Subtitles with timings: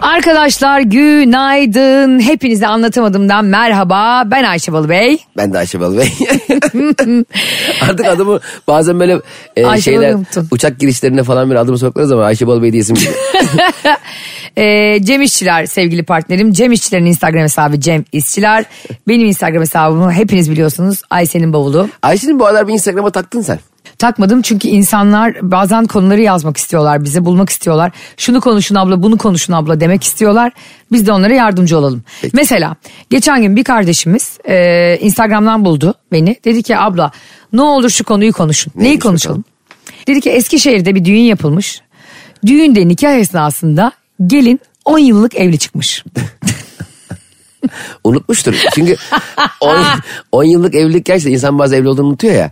[0.00, 2.20] Arkadaşlar günaydın.
[2.20, 4.22] Hepinize anlatamadığımdan merhaba.
[4.30, 5.18] Ben Ayşe Balıbey.
[5.36, 6.12] Ben de Ayşe Balı Bey.
[7.82, 9.18] Artık adımı bazen böyle
[9.56, 10.48] e, Ayşe şeyler Balı unuttun.
[10.50, 12.96] uçak girişlerine falan bir adımı soktukları zaman Ayşe Balı Bey diye isim.
[14.56, 16.52] Ee, Cem İşçiler sevgili partnerim.
[16.52, 18.64] Cem İşçilerin Instagram hesabı Cem İşçiler.
[19.08, 21.02] Benim Instagram hesabımı hepiniz biliyorsunuz.
[21.10, 21.88] Ayşe'nin bavulu.
[22.02, 23.58] Ayşe'nin bu aralar bir Instagram'a taktın sen.
[23.98, 27.04] Takmadım çünkü insanlar bazen konuları yazmak istiyorlar.
[27.04, 27.92] Bize bulmak istiyorlar.
[28.16, 30.52] Şunu konuşun abla bunu konuşun abla demek istiyorlar.
[30.92, 32.02] Biz de onlara yardımcı olalım.
[32.32, 32.76] Mesela
[33.10, 36.36] geçen gün bir kardeşimiz e, Instagram'dan buldu beni.
[36.44, 37.10] Dedi ki abla
[37.52, 38.72] ne olur şu konuyu konuşun.
[38.76, 39.44] Neyi Neymiş konuşalım?
[40.06, 41.80] Dedi ki Eskişehir'de bir düğün yapılmış.
[42.46, 43.92] Düğünde nikah esnasında
[44.26, 46.04] gelin 10 yıllık evli çıkmış.
[48.04, 48.54] Unutmuştur.
[48.74, 48.96] Çünkü
[50.32, 52.50] 10 yıllık evlilik gerçekten insan bazı evli olduğunu unutuyor ya.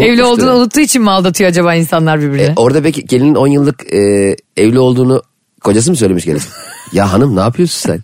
[0.00, 2.42] Evli olduğunu unuttuğu için mi aldatıyor acaba insanlar birbirini?
[2.42, 5.22] E, orada peki gelinin 10 yıllık e, evli olduğunu
[5.60, 6.42] kocası mı söylemiş gelin?
[6.92, 8.02] ya hanım ne yapıyorsun sen?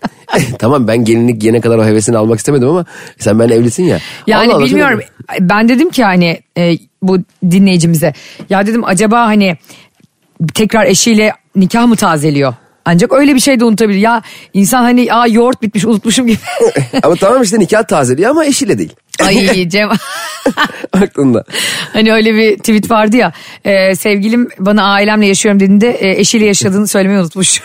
[0.59, 2.85] tamam ben gelinlik yene kadar o hevesini almak istemedim ama
[3.19, 3.99] sen ben evlisin ya.
[4.27, 5.01] Yani Allah Allah, bilmiyorum.
[5.31, 7.19] şöyle- Ben dedim ki hani e, bu
[7.51, 8.13] dinleyicimize
[8.51, 9.57] ya dedim acaba hani
[10.55, 12.55] tekrar eşiyle nikah mı tazeliyor?
[12.85, 13.99] Ancak öyle bir şey de unutabilir.
[13.99, 14.23] Ya
[14.55, 16.39] insan hani aa yoğurt bitmiş unutmuşum gibi.
[17.03, 18.93] ama tamam işte nikah tazeliyor ama eşiyle değil.
[19.27, 19.91] Ay Cem.
[20.93, 21.45] Aklında.
[21.93, 23.33] hani öyle bir tweet vardı ya.
[23.65, 27.63] e, sevgilim bana ailemle yaşıyorum dediğinde e, eşiyle yaşadığını söylemeyi unutmuş.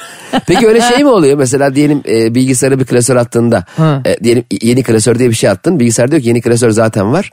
[0.48, 1.38] Peki öyle şey mi oluyor?
[1.38, 3.66] Mesela diyelim e, bilgisayara bir klasör attığında
[4.06, 5.80] e, diyelim yeni klasör diye bir şey attın.
[5.80, 7.32] Bilgisayar diyor ki yeni klasör zaten var.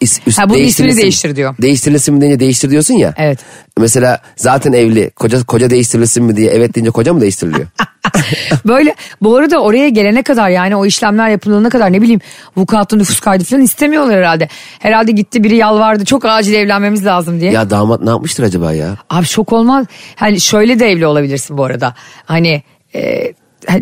[0.00, 1.54] Üst, Ha, bunun ismini değiştir diyor.
[1.62, 3.14] Değiştirilsin mi deyince değiştir diyorsun ya.
[3.16, 3.38] Evet.
[3.78, 5.10] Mesela zaten evli.
[5.10, 7.66] Koca koca değiştirilsin mi diye evet deyince koca mı değiştiriliyor?
[8.66, 12.20] Böyle bu arada oraya gelene kadar yani o işlemler yapılana kadar ne bileyim
[12.56, 14.48] vukuatlı nüfus kaydı falan istemiyorlar herhalde.
[14.78, 17.52] Herhalde gitti biri yalvardı çok acil evlenmemiz lazım diye.
[17.52, 18.96] ya damat ne yapmıştır acaba ya?
[19.10, 19.86] Abi şok olmaz.
[20.16, 21.94] Hani şöyle de evli olabilirsin bu arada.
[22.24, 22.62] Hani
[22.94, 23.32] e,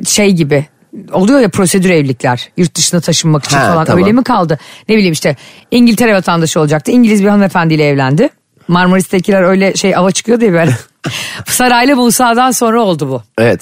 [0.06, 0.66] şey gibi
[1.12, 4.02] oluyor ya prosedür evlilikler yurt dışına taşınmak için Ha, falan tamam.
[4.02, 4.58] öyle mi kaldı?
[4.88, 5.36] Ne bileyim işte
[5.70, 6.90] İngiltere vatandaşı olacaktı.
[6.90, 8.28] İngiliz bir hanımefendiyle evlendi.
[8.68, 10.76] Marmaris'tekiler öyle şey ava çıkıyor diye böyle.
[11.46, 13.22] Saraylı Musa'dan sonra oldu bu.
[13.38, 13.60] Evet.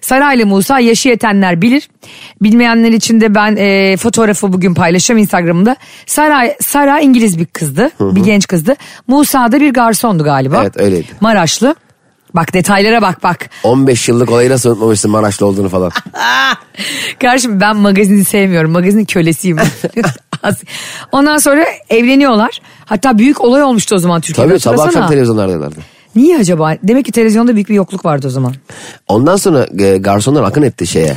[0.00, 1.88] Saraylı Musa yaşı yetenler bilir.
[2.42, 5.76] Bilmeyenler için de ben e, fotoğrafı bugün paylaşacağım Instagram'da.
[6.06, 7.90] Saray, Sara İngiliz bir kızdı.
[8.00, 8.74] Bir genç kızdı.
[9.06, 10.62] Musa da bir garsondu galiba.
[10.62, 11.06] Evet, öyleydi.
[11.20, 11.74] Maraşlı.
[12.36, 13.50] Bak detaylara bak bak.
[13.62, 15.90] 15 yıllık olayı nasıl unutmamışsın Maraşlı olduğunu falan.
[17.20, 18.70] Kardeşim ben magazini sevmiyorum.
[18.70, 19.58] Magazinin kölesiyim.
[21.12, 22.60] Ondan sonra evleniyorlar.
[22.84, 24.50] Hatta büyük olay olmuştu o zaman Türkiye'de.
[24.50, 25.80] Tabii sabah akşam televizyonlardalardı.
[26.16, 26.76] Niye acaba?
[26.82, 28.54] Demek ki televizyonda büyük bir yokluk vardı o zaman.
[29.08, 31.16] Ondan sonra e, garsonlar akın etti şeye.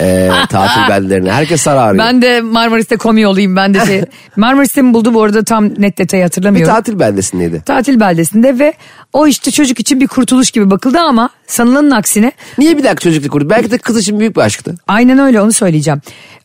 [0.00, 1.32] E, tatil beldelerine.
[1.32, 2.04] Herkes arıyor.
[2.04, 4.02] Ben de Marmaris'te komi olayım ben de şey.
[4.36, 6.74] Marmaris'te mi buldu bu arada tam net detayı bir hatırlamıyorum.
[6.74, 7.62] tatil beldesindeydi.
[7.66, 8.72] tatil beldesinde ve
[9.12, 13.32] o işte çocuk için bir kurtuluş gibi bakıldı ama sanılanın aksine Niye bir dakika çocukluk
[13.32, 13.50] kurdu?
[13.50, 14.74] Belki de kız için büyük bir aşktı.
[14.88, 16.00] aynen öyle onu söyleyeceğim.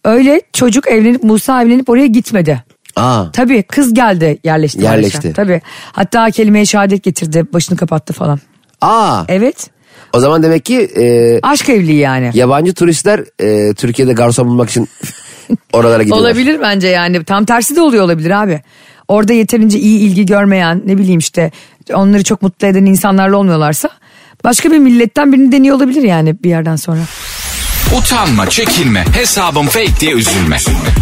[0.05, 2.63] Öyle çocuk evlenip Musa evlenip oraya gitmedi.
[3.01, 3.31] Aa.
[3.31, 4.83] Tabii kız geldi yerleşti.
[4.83, 5.17] Yerleşti.
[5.17, 5.33] Maraş'a.
[5.33, 5.61] Tabii.
[5.91, 8.39] Hatta kelimeye şehadet getirdi başını kapattı falan.
[8.81, 9.23] Aa.
[9.27, 9.69] Evet.
[10.13, 12.31] O zaman demek ki e, Aşk evliliği yani.
[12.33, 14.87] yabancı turistler e, Türkiye'de garson bulmak için
[15.73, 16.25] oralara gidiyorlar.
[16.25, 17.23] Olabilir bence yani.
[17.23, 18.61] Tam tersi de oluyor olabilir abi.
[19.07, 21.51] Orada yeterince iyi ilgi görmeyen ne bileyim işte
[21.93, 23.89] onları çok mutlu eden insanlarla olmuyorlarsa
[24.43, 26.99] başka bir milletten birini deniyor olabilir yani bir yerden sonra.
[27.97, 30.57] Utanma, çekinme, hesabım fake diye üzülme.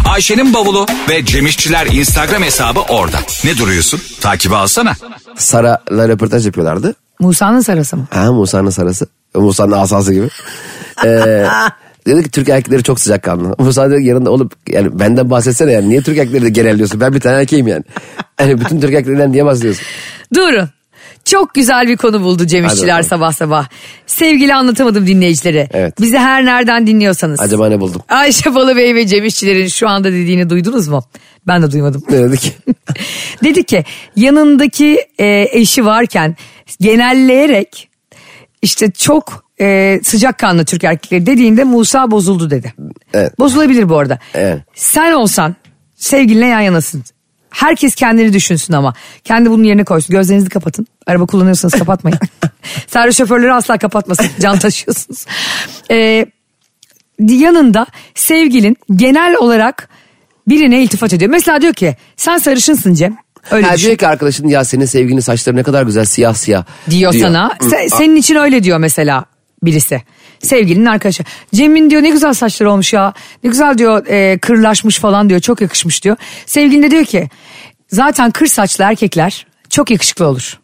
[0.08, 3.16] Ayşe'nin bavulu ve Cemişçiler Instagram hesabı orada.
[3.44, 4.00] Ne duruyorsun?
[4.20, 4.92] Takibi alsana.
[5.36, 6.94] Sara'la röportaj yapıyorlardı.
[7.20, 8.06] Musa'nın sarası mı?
[8.10, 9.06] Ha Musa'nın sarası.
[9.34, 10.28] Musa'nın asası gibi.
[11.04, 11.46] Ee,
[12.06, 13.54] dedi ki Türk erkekleri çok sıcakkanlı.
[13.58, 17.00] Musa dedi yanında olup yani benden bahsetsene yani niye Türk erkekleri de genelliyorsun?
[17.00, 17.84] Ben bir tane erkeğim yani.
[18.40, 19.84] Yani bütün Türk erkeklerinden niye bahsediyorsun?
[20.34, 20.68] Durun.
[21.30, 23.08] Çok güzel bir konu buldu Cem Hadi İşçiler bakalım.
[23.08, 23.68] sabah sabah.
[24.06, 25.68] Sevgili anlatamadım dinleyicileri.
[25.72, 26.00] Evet.
[26.00, 27.40] Bizi her nereden dinliyorsanız.
[27.40, 28.02] Acaba ne buldum?
[28.08, 31.04] Ayşe Balıbey ve Cem İşçilerin şu anda dediğini duydunuz mu?
[31.46, 32.02] Ben de duymadım.
[32.10, 32.52] Ne dedi ki?
[33.44, 33.84] Dedi ki
[34.16, 36.36] yanındaki e, eşi varken
[36.80, 37.88] genelleyerek
[38.62, 42.74] işte çok e, sıcakkanlı Türk erkekleri dediğinde Musa bozuldu dedi.
[43.14, 43.38] Evet.
[43.38, 44.18] Bozulabilir bu arada.
[44.34, 44.58] Evet.
[44.74, 45.56] Sen olsan
[45.96, 47.04] sevgilinle yan yanasın.
[47.50, 48.94] Herkes kendini düşünsün ama.
[49.24, 50.12] Kendi bunun yerine koysun.
[50.16, 50.86] Gözlerinizi kapatın.
[51.06, 52.18] Araba kullanıyorsanız kapatmayın.
[52.86, 54.26] Servis şoförleri asla kapatmasın.
[54.40, 55.26] Can taşıyorsunuz.
[55.90, 56.26] Ee,
[57.18, 59.88] yanında sevgilin genel olarak
[60.48, 61.30] birine iltifat ediyor.
[61.30, 63.16] Mesela diyor ki sen sarışınsın Cem.
[63.50, 63.86] Öyle Ha, düşün.
[63.86, 66.64] diyor ki arkadaşın ya senin sevgilinin saçları ne kadar güzel siyah siyah.
[66.90, 67.50] diyor sana.
[67.60, 69.24] Hı, Se- senin için öyle diyor mesela.
[69.62, 70.02] birisi.
[70.42, 71.24] Sevgilinin arkadaşı.
[71.54, 73.12] Cem'in diyor ne güzel saçları olmuş ya.
[73.44, 75.40] Ne güzel diyor e, kırlaşmış falan diyor.
[75.40, 76.16] Çok yakışmış diyor.
[76.46, 77.28] Sevgilin de diyor ki
[77.88, 80.58] zaten kır saçlı erkekler çok yakışıklı olur.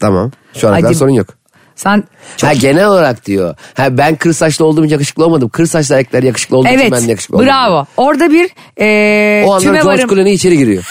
[0.00, 0.30] Tamam.
[0.54, 1.28] Şu ana kadar değil- sorun yok.
[1.76, 2.04] Sen
[2.42, 3.54] Ha genel olarak diyor.
[3.74, 5.48] Ha ben kır saçlı olduğum için yakışıklı olmadım.
[5.48, 7.46] Kır saçlı erkekler yakışıklı olduğu için evet ben de yakışıklı oldum.
[7.46, 7.86] bravo.
[7.96, 8.50] Orada bir
[8.80, 10.08] e, O anda George varım.
[10.08, 10.84] Clooney içeri giriyor.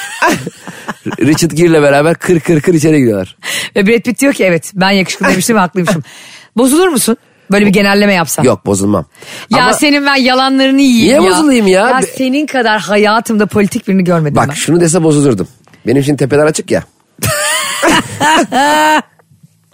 [1.19, 3.37] Richard Gere'le beraber kır kır kır içeri giriyorlar.
[3.75, 6.03] Ve Brad Pitt diyor ki evet ben yakışıklı demiştim haklıymışım.
[6.57, 7.17] Bozulur musun?
[7.51, 8.45] Böyle bir genelleme yapsam.
[8.45, 9.05] Yok bozulmam.
[9.49, 11.31] Ya Ama senin ben yalanlarını yiyeyim Niye ya.
[11.37, 11.89] bozulayım ya?
[11.89, 14.53] Ya senin kadar hayatımda politik birini görmedim bak ben.
[14.53, 15.47] şunu dese bozulurdum.
[15.87, 16.83] Benim şimdi tepeler açık ya.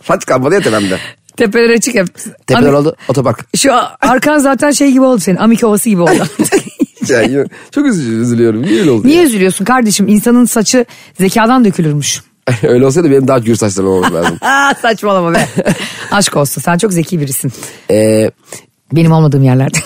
[0.03, 0.97] Saç kalmadı ya tepemde.
[1.37, 2.07] Tepeler açık hep.
[2.47, 3.45] Tepeler Ami- oldu otopark.
[3.57, 5.37] Şu arkan zaten şey gibi oldu senin.
[5.37, 6.11] Amik ovası gibi oldu.
[7.09, 8.61] Ya, yok, çok üzü- üzülüyorum.
[8.61, 9.07] Niye öyle oldu?
[9.07, 9.23] Niye ya?
[9.23, 10.07] üzülüyorsun kardeşim?
[10.07, 10.85] İnsanın saçı
[11.19, 12.21] zekadan dökülürmüş.
[12.63, 14.37] öyle olsaydı benim daha gür saçlarım olması lazım.
[14.41, 15.47] Aa, saçmalama be.
[16.11, 17.51] Aşk olsun sen çok zeki birisin.
[17.91, 18.31] Ee,
[18.93, 19.77] Benim olmadığım yerlerde.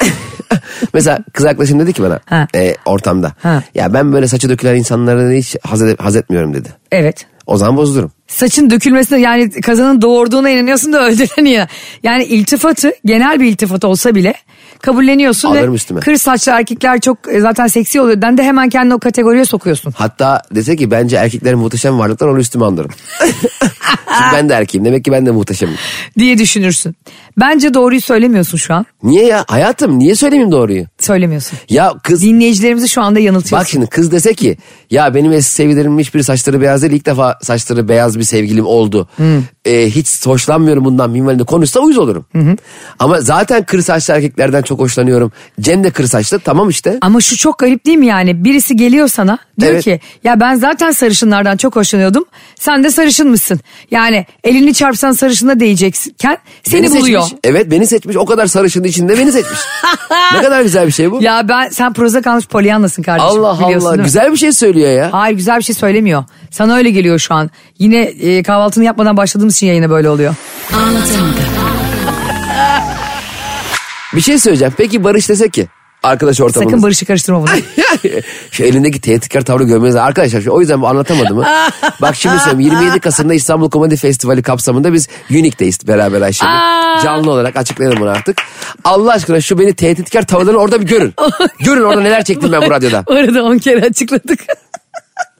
[0.94, 2.48] mesela kız arkadaşım dedi ki bana Ha.
[2.56, 3.34] e, ortamda.
[3.40, 3.64] Ha.
[3.76, 6.70] Ya ben böyle saçı dökülen insanlardan hiç haz, ede- haz etmiyorum dedi.
[6.92, 7.26] evet.
[7.48, 8.12] O zaman bozulurum.
[8.28, 11.68] Saçın dökülmesine yani kazanın doğurduğuna inanıyorsun da öldüreni ya.
[12.04, 14.34] Yani iltifatı genel bir iltifat olsa bile
[14.82, 16.00] kabulleniyorsun Alırım ve üstüme.
[16.00, 18.22] kır saçlı erkekler çok e, zaten seksi oluyor.
[18.22, 19.94] Den de hemen kendini o kategoriye sokuyorsun.
[19.98, 22.92] Hatta dese ki bence erkeklerin muhteşem varlıklar onu üstüme andırırım.
[24.18, 24.86] Çünkü ben de erkeğim.
[24.86, 25.76] Demek ki ben de muhteşemim.
[26.20, 26.96] diye düşünürsün.
[27.38, 28.86] Bence doğruyu söylemiyorsun şu an.
[29.04, 29.46] Niye ya?
[29.48, 30.86] Hayatım niye söylemeyeyim doğruyu?
[31.00, 31.60] Söylemiyorsun.
[31.70, 33.60] Ya kız Dinleyicilerimizi şu anda yanıltıyorsun.
[33.60, 34.58] bak şimdi kız dese ki
[34.92, 39.10] ya benim eski sevgililerimin hiçbiri saçları beyaz değil ilk defa saçları beyaz bir sevgilim oldu.
[39.66, 42.26] Ee, hiç hoşlanmıyorum bundan minvalinde konuşsa uyuz olurum.
[43.00, 45.32] Ama zaten kır saçlı erkeklerden çok hoşlanıyorum.
[45.62, 46.98] Cem de kır saçlı tamam işte.
[47.02, 48.44] Ama şu çok garip değil mi yani?
[48.44, 49.84] Birisi geliyor sana diyor Evet.
[49.84, 52.26] ki ya ben zaten sarışınlardan çok hoşlanıyordum.
[52.60, 53.60] Sen de sarışın mısın?
[53.92, 57.22] Yani elini çarpsan sarışına değecekken seni Beni buluyor.
[57.22, 57.40] seçmiş.
[57.44, 59.60] Evet beni seçmiş o kadar sarışın içinde beni seçmiş.
[60.34, 61.24] ne kadar güzel bir şey bu.
[61.24, 63.30] Ya ben sen proza kalmış polyanlasın kardeşim.
[63.46, 65.10] Allah biliyorsun Allah güzel bir şey söylüyor ya.
[65.12, 66.24] Hayır güzel bir şey söylemiyor.
[66.52, 67.50] Sana öyle geliyor şu an.
[67.80, 70.36] Yine e, kahvaltını yapmadan başladığımız için yayına böyle oluyor.
[74.16, 74.74] Bir şey söyleyeceğim.
[74.78, 75.68] Peki Barış dese ki
[76.04, 76.72] arkadaş ortamınız.
[76.72, 77.50] Sakın Barış'ı karıştırma bunu.
[78.52, 81.38] şu elindeki tehditkar tavrı görmeniz Arkadaşlar şu, o yüzden bu anlatamadım.
[82.02, 86.22] Bak şimdi söyleyeyim 27 Kasım'da İstanbul Komedi Festivali kapsamında biz Unique'deyiz beraber.
[86.22, 87.02] Aa.
[87.04, 88.42] Canlı olarak açıklayalım bunu artık.
[88.84, 91.14] Allah aşkına şu beni tehditkar tavırlarını orada bir görün.
[91.60, 93.04] görün orada neler çektim ben bu radyoda.
[93.08, 94.40] o arada 10 kere açıkladık.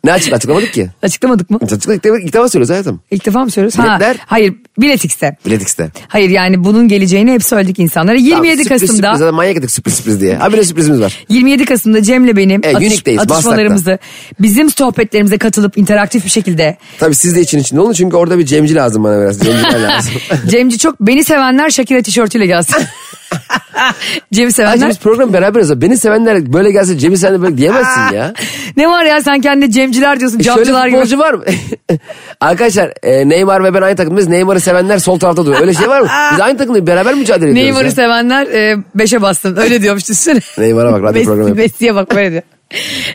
[0.04, 0.90] Ne açık açıklamadık ki.
[1.04, 1.60] Açıklamadık mı?
[1.62, 3.02] Açıkladık ilk, ilk defa söylüyoruz hayatım.
[3.12, 3.80] İlk defa mı söylüyoruz?
[3.80, 4.16] Biletler.
[4.16, 5.38] Ha, hayır Biletix'te.
[5.46, 5.92] Biletix'te.
[6.08, 8.16] Hayır yani bunun geleceğini hep söyledik insanlara.
[8.16, 10.36] 27 Tamam, sürpriz, Kasım'da Sürpriz, zaten manyak ettik sürpriz sürpriz diye.
[10.36, 11.26] Ha bir de sürprizimiz var.
[11.30, 14.00] 27 Kasım'da Cem'le benim Evet, atış- atışmalarımızı
[14.40, 18.46] bizim sohbetlerimize katılıp interaktif bir şekilde Tabii siz de için içinde olun çünkü orada bir
[18.46, 19.40] Cemci lazım bana biraz.
[19.40, 20.14] Cemciler lazım.
[20.48, 22.76] Cemci çok beni sevenler Shakira tişörtüyle gelsin.
[24.34, 25.82] Cem'i sevenler biz program beraberiz.
[25.82, 28.34] Beni sevenler böyle gelse Cem'i sen de böyle diyemezsin ya.
[28.78, 30.98] ne var ya sen kendine Cemciler diyorsun E Şöyle camcılar gibi.
[30.98, 31.44] futbolcu var mı?
[32.40, 34.30] Arkadaşlar e, Neymar ve ben aynı takımdayız.
[34.30, 35.62] Neymar'ı sevenler sol tarafta duruyor.
[35.62, 36.08] Öyle şey var mı?
[36.32, 36.88] Biz aynı takımdayız.
[36.88, 37.64] Beraber mücadele ediyoruz.
[37.64, 40.40] Neymar'ı sevenler e, beşe bastın öyle diyormuş düşünsene.
[40.58, 41.66] Neymar'a bak radyo programı Messi, yapıyor.
[41.68, 42.44] Messi'ye bak böyle diyor.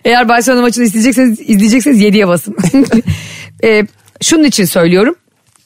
[0.05, 2.57] Eğer Barcelona maçını izleyecekseniz, izleyecekseniz 7'ye basın.
[3.65, 3.87] e,
[4.23, 5.15] şunun için söylüyorum.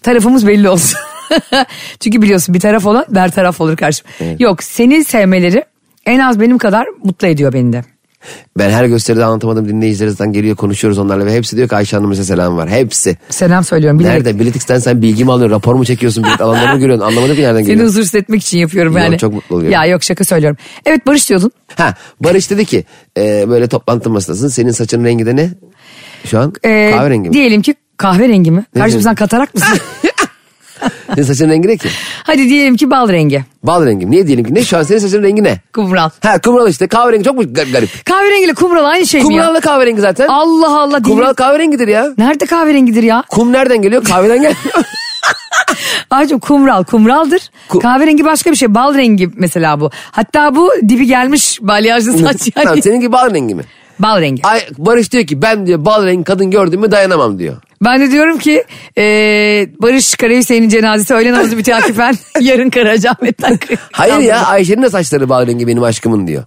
[0.03, 0.99] Tarafımız belli olsun.
[2.01, 4.07] Çünkü biliyorsun bir taraf olan der taraf olur karşım.
[4.39, 5.65] Yok seni sevmeleri
[6.07, 7.85] en az benim kadar mutlu ediyor beni de.
[8.59, 12.57] Ben her gösteride anlatamadım dinleyicilerimizden geliyor konuşuyoruz onlarla ve hepsi diyor ki Ayşe Hanım'a selam
[12.57, 12.69] var.
[12.71, 13.17] Hepsi.
[13.31, 13.99] Selam söylüyorum.
[13.99, 14.25] Bilerek.
[14.25, 14.41] Nerede?
[14.41, 15.57] Biletix'ten sen bilgi mi alıyorsun?
[15.57, 16.25] Rapor mu çekiyorsun?
[16.25, 17.07] Bilet alanları mı görüyorsun?
[17.07, 17.87] Anlamadım ki nereden Seni geliyor.
[17.87, 19.19] huzursuz etmek için yapıyorum Yok, yani.
[19.19, 19.73] çok mutlu oluyorum.
[19.73, 20.57] Ya yok şaka söylüyorum.
[20.87, 21.51] Evet Barış diyordun.
[21.77, 22.85] Ha Barış dedi ki
[23.19, 24.49] e, böyle toplantı masasındasın.
[24.49, 25.51] Senin saçın rengi de ne?
[26.25, 27.33] Şu an Ee, kahverengi mi?
[27.35, 28.65] Diyelim ki kahverengi mi?
[29.03, 29.79] Sen katarak mısın?
[31.15, 31.89] Senin saçın rengi ne ki?
[32.25, 33.45] Hadi diyelim ki bal rengi.
[33.63, 34.11] Bal rengi?
[34.11, 34.55] Niye diyelim ki?
[34.55, 35.59] Ne şu an senin saçın rengi ne?
[35.75, 36.11] Kumral.
[36.23, 38.05] Ha kumral işte kahverengi çok mu gar- garip?
[38.05, 39.43] Kahverengiyle kumral aynı şey mi ya?
[39.43, 40.29] Kumral da kahverengi zaten.
[40.29, 41.05] Allah Allah.
[41.05, 42.07] değil Kumral kahverengidir ya.
[42.19, 43.25] Nerede kahverengidir ya?
[43.31, 44.05] Kum nereden geliyor?
[44.05, 44.57] Kahveden gelmiyor.
[46.11, 47.51] Ağacım kumral kumraldır.
[47.69, 48.75] Ku- Kahverengi başka bir şey.
[48.75, 49.91] Bal rengi mesela bu.
[50.11, 52.65] Hatta bu dibi gelmiş balyajlı saç yani.
[52.65, 53.63] tamam seninki bal rengi mi?
[53.99, 54.47] Bal rengi.
[54.47, 57.57] Ay, Barış diyor ki ben diyor bal rengi kadın gördüm mü dayanamam diyor.
[57.85, 58.65] Ben de diyorum ki
[58.99, 59.03] e,
[59.83, 63.59] Barış Karahüseyin'in cenazesi öğle namazı müteakifen yarın Karacaahmet'ten.
[63.93, 66.45] Hayır ya Ayşe'nin de saçları bal rengi benim aşkımın diyor.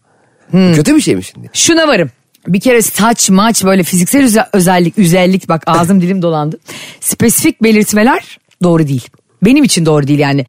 [0.52, 0.74] Hmm.
[0.74, 1.50] Kötü bir şey mi şimdi?
[1.54, 2.10] Şuna varım.
[2.48, 6.60] Bir kere saç maç böyle fiziksel öze- özellik özellik bak ağzım dilim dolandı.
[7.00, 9.08] Spesifik belirtmeler doğru değil.
[9.44, 10.46] Benim için doğru değil yani.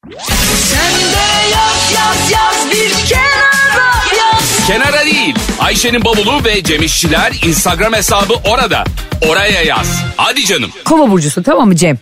[4.66, 5.34] Kenara değil.
[5.60, 8.84] Ayşe'nin bavulu ve Cemişçiler Instagram hesabı orada.
[9.30, 10.02] Oraya yaz.
[10.16, 10.70] Hadi canım.
[10.84, 11.98] Kova burcusu tamam mı Cem?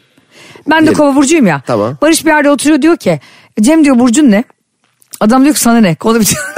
[0.71, 1.63] Ben de kova burcuyum ya.
[1.67, 1.99] Tamam.
[2.03, 3.21] Barış bir yerde oturuyor diyor ki
[3.61, 4.45] Cem diyor Burcun ne?
[5.21, 5.95] Adam diyor ki sana ne?
[5.95, 6.43] Konu bitiyor.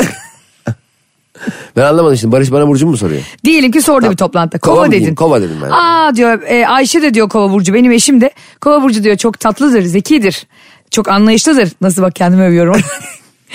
[1.77, 3.23] Ben anlamadım şimdi Barış bana Burcu'mu mu soruyor?
[3.45, 4.59] Diyelim ki sordu bir toplantıda.
[4.59, 4.99] Kova, Kova mı dedin.
[5.01, 5.15] diyeyim?
[5.15, 5.71] Kova dedim ben.
[5.71, 8.31] Aa diyor e, Ayşe de diyor Kova Burcu benim eşim de.
[8.61, 10.47] Kova Burcu diyor çok tatlıdır, zekidir.
[10.91, 11.69] Çok anlayışlıdır.
[11.81, 12.81] Nasıl bak kendimi övüyorum.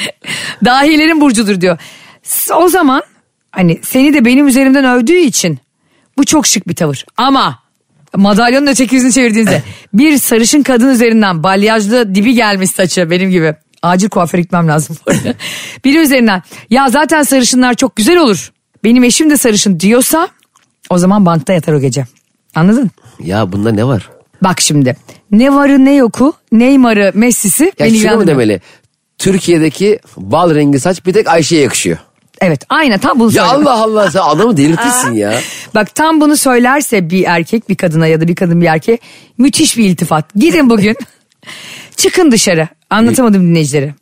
[0.65, 1.77] Dahilerin burcudur diyor.
[2.55, 3.03] O zaman
[3.51, 5.59] hani seni de benim üzerimden övdüğü için
[6.17, 7.05] bu çok şık bir tavır.
[7.17, 7.59] Ama
[8.15, 13.55] madalyonun öteki yüzünü çevirdiğinizde bir sarışın kadın üzerinden balyajlı dibi gelmiş saçı benim gibi.
[13.81, 14.97] Acil kuaföre gitmem lazım.
[15.85, 18.51] Biri üzerinden ya zaten sarışınlar çok güzel olur.
[18.83, 20.27] Benim eşim de sarışın diyorsa
[20.89, 22.05] o zaman bankta yatar o gece.
[22.55, 22.91] Anladın?
[23.23, 24.09] Ya bunda ne var?
[24.43, 24.95] Bak şimdi
[25.31, 28.61] ne varı ne yoku Neymar'ı Messi'si Ya beni şunu demeli?
[29.17, 31.97] Türkiye'deki bal rengi saç bir tek Ayşe'ye yakışıyor.
[32.41, 33.43] Evet aynen tam bunu Ya.
[33.45, 35.33] Allah Allah sen adamı delirtirsin ya.
[35.75, 38.97] Bak tam bunu söylerse bir erkek bir kadına ya da bir kadın bir erkeğe
[39.37, 40.33] müthiş bir iltifat.
[40.35, 40.95] Gidin bugün
[41.95, 43.95] çıkın dışarı anlatamadım dinleyicilere.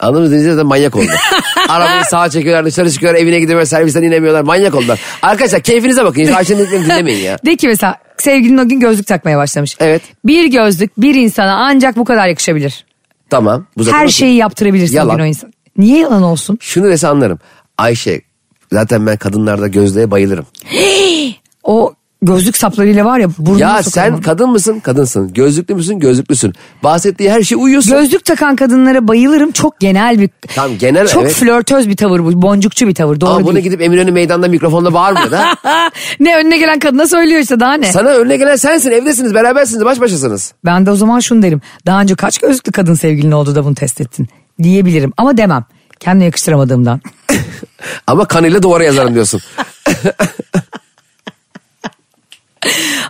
[0.00, 0.30] Anladın mı?
[0.30, 1.06] Denizde de manyak oldu.
[1.68, 5.00] Arabayı sağa çekiyorlar dışarı çıkıyorlar evine gidiyorlar servisten inemiyorlar manyak oldular.
[5.22, 6.32] Arkadaşlar keyfinize bakın.
[6.32, 7.38] Ayşe'nin dediklerini dinlemeyin ya.
[7.46, 9.76] De ki mesela sevgilin o gün gözlük takmaya başlamış.
[9.80, 10.02] Evet.
[10.24, 12.84] Bir gözlük bir insana ancak bu kadar yakışabilir.
[13.30, 13.66] Tamam.
[13.78, 14.12] Bu zaten Her okey.
[14.12, 15.14] şeyi yaptırabilirsin Yalan.
[15.14, 15.52] o gün o insan.
[15.78, 16.58] Niye yalan olsun?
[16.60, 17.38] Şunu dese anlarım.
[17.78, 18.20] Ayşe
[18.72, 20.46] zaten ben kadınlarda gözlüğe bayılırım.
[21.64, 24.80] O gözlük saplarıyla var ya burnuna Ya sokarım sen kadın mısın?
[24.80, 25.32] Kadınsın.
[25.32, 25.98] Gözlüklü müsün?
[25.98, 26.52] Gözlüklüsün.
[26.82, 27.92] Bahsettiği her şey uyuyorsun.
[27.92, 29.52] Gözlük takan kadınlara bayılırım.
[29.52, 30.30] Çok genel bir...
[30.54, 31.32] Tamam, genel, Çok evet.
[31.32, 32.42] flörtöz bir tavır bu.
[32.42, 33.20] Boncukçu bir tavır.
[33.20, 33.64] Doğru Ama bunu değil.
[33.64, 35.44] gidip Eminönü meydanda mikrofonla bağırmıyor da.
[36.20, 37.92] ne önüne gelen kadına söylüyor işte daha ne?
[37.92, 38.90] Sana önüne gelen sensin.
[38.90, 39.34] Evdesiniz.
[39.34, 39.84] Berabersiniz.
[39.84, 40.52] Baş başasınız.
[40.64, 41.60] Ben de o zaman şunu derim.
[41.86, 44.28] Daha önce kaç gözlüklü kadın sevgilin oldu da bunu test ettin?
[44.62, 45.64] Diyebilirim ama demem.
[46.00, 47.00] Kendime yakıştıramadığımdan.
[48.06, 49.40] Ama kanıyla duvara yazarım diyorsun.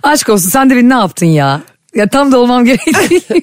[0.02, 1.60] Aşk olsun sen de beni ne yaptın ya?
[1.94, 3.22] Ya tam da olmam gerektiği.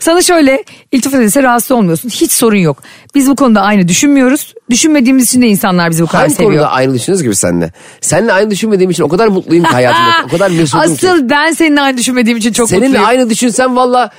[0.00, 2.08] Sana şöyle iltifat edilse rahatsız olmuyorsun.
[2.08, 2.82] Hiç sorun yok.
[3.14, 4.54] Biz bu konuda aynı düşünmüyoruz.
[4.70, 6.52] Düşünmediğimiz için de insanlar bizi bu kadar Hangi seviyor.
[6.52, 7.72] konuda aynı düşünüyoruz gibi seninle?
[8.00, 10.26] Seninle aynı düşünmediğim için o kadar mutluyum ki hayatımda.
[10.26, 10.92] o kadar mesudum ki.
[11.08, 13.08] Asıl ben seninle aynı düşünmediğim için çok Seninle mutluyum.
[13.08, 14.10] aynı düşünsem valla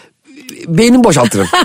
[0.67, 1.47] beynimi boşaltırım.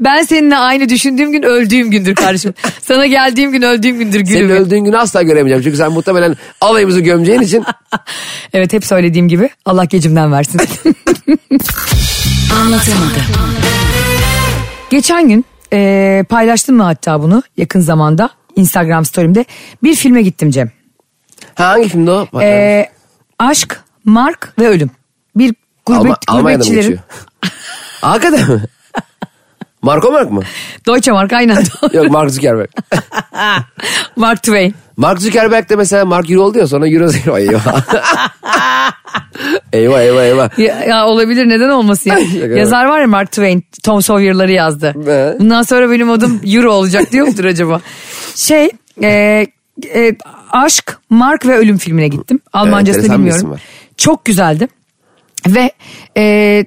[0.00, 2.54] Ben seninle aynı düşündüğüm gün öldüğüm gündür kardeşim.
[2.82, 4.50] Sana geldiğim gün öldüğüm gündür Senin gülüm.
[4.50, 5.62] öldüğün günü asla göremeyeceğim.
[5.64, 7.64] Çünkü sen muhtemelen alayımızı gömeceğin için
[8.52, 10.60] Evet hep söylediğim gibi Allah gecimden versin.
[12.54, 13.22] Anlatamadım.
[14.90, 19.44] Geçen gün e, paylaştım mı hatta bunu yakın zamanda Instagram story'imde
[19.82, 20.70] bir filme gittim Cem.
[21.54, 22.26] Ha hangi filmdi o?
[22.42, 22.88] E,
[23.38, 24.90] Aşk, Mark ve Ölüm.
[25.36, 25.54] Bir
[25.86, 26.98] gurbet, mı gurbetçilerin geçiyor?
[28.00, 28.60] Hakikaten mi?
[29.82, 30.40] Marco Mark mı?
[30.86, 31.64] Deutsche Mark aynen.
[31.92, 32.70] Yok Mark Zuckerberg.
[34.16, 34.74] Mark Twain.
[34.96, 37.38] Mark Zuckerberg de mesela Mark Euro oldu ya sonra Euro Zero.
[37.38, 37.62] Eyvah.
[39.72, 40.58] eyvah eyvah eyvah.
[40.58, 42.18] Ya, ya olabilir neden olmasın ya.
[42.56, 44.94] Yazar var ya Mark Twain Tom Sawyer'ları yazdı.
[45.04, 45.40] Evet.
[45.40, 47.80] Bundan sonra benim adım Euro olacak diyor mudur acaba?
[48.34, 48.70] Şey
[49.02, 49.46] e,
[49.94, 50.16] e,
[50.52, 52.40] Aşk, Mark ve Ölüm filmine gittim.
[52.52, 53.56] Almancasını isim bilmiyorum.
[53.96, 54.68] Çok güzeldi.
[55.46, 55.70] Ve
[56.16, 56.64] e,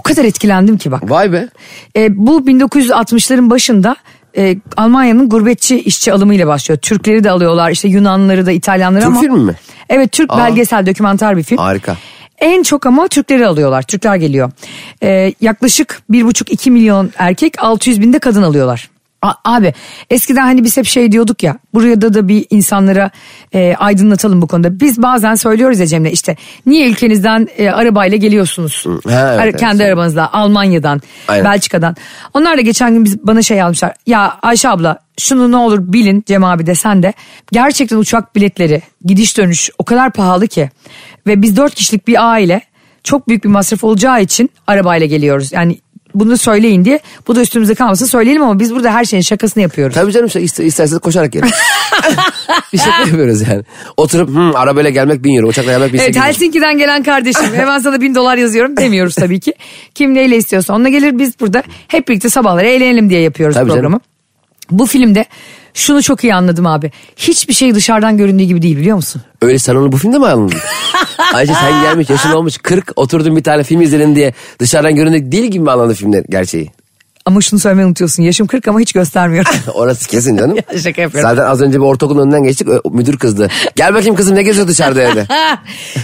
[0.00, 1.10] o kadar etkilendim ki bak.
[1.10, 1.48] Vay be.
[1.96, 3.96] E, bu 1960'ların başında
[4.36, 6.78] e, Almanya'nın gurbetçi işçi alımıyla başlıyor.
[6.78, 9.20] Türkleri de alıyorlar işte Yunanlıları da İtalyanları Türk ama.
[9.20, 9.54] filmi mi?
[9.88, 10.38] Evet Türk Aa.
[10.38, 11.58] belgesel dokümanter bir film.
[11.58, 11.96] Harika.
[12.38, 13.82] En çok ama Türkleri alıyorlar.
[13.82, 14.50] Türkler geliyor.
[15.02, 18.90] Ee, yaklaşık bir buçuk iki milyon erkek 600 binde kadın alıyorlar.
[19.22, 19.74] A- abi
[20.10, 23.10] eskiden hani biz hep şey diyorduk ya buraya da da bir insanlara
[23.54, 24.80] e, aydınlatalım bu konuda.
[24.80, 26.36] Biz bazen söylüyoruz ya Cem'le işte
[26.66, 28.84] niye ülkenizden e, arabayla geliyorsunuz?
[28.86, 29.88] Ha, evet, Ara- kendi evet.
[29.92, 31.44] arabanızla Almanya'dan, Aynen.
[31.44, 31.96] Belçika'dan.
[32.34, 33.94] Onlar da geçen gün biz, bana şey yazmışlar.
[34.06, 37.12] Ya Ayşe abla şunu ne olur bilin Cem abi de sen de.
[37.52, 40.70] Gerçekten uçak biletleri gidiş dönüş o kadar pahalı ki.
[41.26, 42.60] Ve biz dört kişilik bir aile
[43.04, 45.52] çok büyük bir masraf olacağı için arabayla geliyoruz.
[45.52, 45.78] Yani
[46.14, 49.94] bunu söyleyin diye bu da üstümüze kalmasın söyleyelim ama biz burada her şeyin şakasını yapıyoruz.
[49.94, 51.50] Tabii canım ister, isterseniz koşarak gelin.
[52.72, 53.62] bir şey yapıyoruz yani.
[53.96, 56.16] Oturup hmm, arabayla gelmek bin euro, uçakla gelmek bin Evet.
[56.16, 59.54] Helsinki'den gelen kardeşim hemen sana bin dolar yazıyorum demiyoruz tabii ki.
[59.94, 63.88] Kim neyle istiyorsa onunla gelir biz burada hep birlikte sabahları eğlenelim diye yapıyoruz Tabii programı.
[63.88, 64.00] canım.
[64.70, 65.24] Bu filmde
[65.74, 66.90] şunu çok iyi anladım abi.
[67.16, 69.22] Hiçbir şey dışarıdan göründüğü gibi değil biliyor musun?
[69.42, 70.58] Öyle sen onu bu filmde mi anladın?
[71.34, 75.50] Ayşe sen gelmiş yaşın olmuş 40 oturdun bir tane film izledin diye dışarıdan göründük değil
[75.50, 76.70] gibi mi anladın filmler gerçeği?
[77.26, 78.22] Ama şunu söylemeyi unutuyorsun.
[78.22, 79.52] Yaşım 40 ama hiç göstermiyorum.
[79.74, 80.56] Orası kesin canım.
[80.82, 81.30] Şaka yapıyorum.
[81.30, 83.48] Zaten az önce bir ortaokulun önünden geçtik müdür kızdı.
[83.76, 85.26] Gel bakayım kızım ne geziyor dışarıda evde.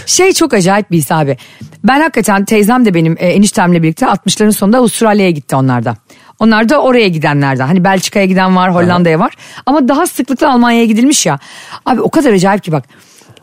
[0.05, 1.37] şey çok acayip bir his abi.
[1.83, 5.95] Ben hakikaten teyzem de benim e, eniştemle birlikte 60'ların sonunda Avustralya'ya gitti onlar da.
[6.39, 7.67] Onlar da oraya gidenlerden.
[7.67, 9.33] Hani Belçika'ya giden var, Hollanda'ya var.
[9.65, 11.39] Ama daha sıklıkla Almanya'ya gidilmiş ya.
[11.85, 12.83] Abi o kadar acayip ki bak.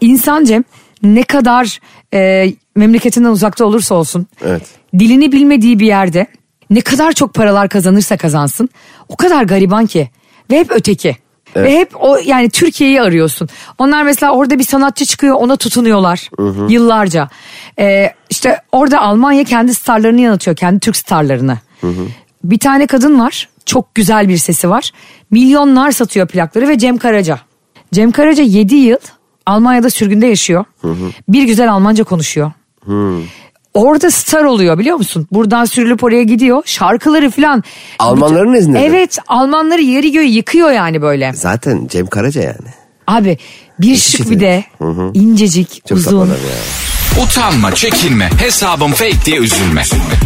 [0.00, 0.64] İnsan Cem
[1.02, 1.78] ne kadar
[2.14, 4.26] e, memleketinden uzakta olursa olsun.
[4.44, 4.62] Evet.
[4.98, 6.26] Dilini bilmediği bir yerde
[6.70, 8.68] ne kadar çok paralar kazanırsa kazansın
[9.08, 10.10] o kadar gariban ki
[10.50, 11.16] ve hep öteki.
[11.56, 13.48] Ve hep o yani Türkiye'yi arıyorsun.
[13.78, 16.30] Onlar mesela orada bir sanatçı çıkıyor ona tutunuyorlar
[16.68, 17.28] yıllarca.
[17.78, 20.56] Ee, işte orada Almanya kendi starlarını yanıtıyor.
[20.56, 21.58] Kendi Türk starlarını.
[22.44, 23.48] Bir tane kadın var.
[23.66, 24.90] Çok güzel bir sesi var.
[25.30, 27.40] Milyonlar satıyor plakları ve Cem Karaca.
[27.94, 28.98] Cem Karaca 7 yıl
[29.46, 30.64] Almanya'da sürgünde yaşıyor.
[31.28, 32.52] Bir güzel Almanca konuşuyor.
[33.74, 35.26] Orada star oluyor biliyor musun?
[35.32, 36.62] Buradan sürülüp oraya gidiyor.
[36.64, 37.62] Şarkıları falan.
[37.98, 38.78] Almanların Bütün- mi?
[38.82, 41.32] Evet Almanları yeri göğü yıkıyor yani böyle.
[41.34, 42.68] Zaten Cem Karaca yani.
[43.06, 43.38] Abi
[43.80, 44.64] bir şık bir de
[45.14, 46.26] incecik Çok uzun.
[46.26, 46.34] ya.
[47.22, 49.82] Utanma, çekinme, hesabım fake diye üzülme.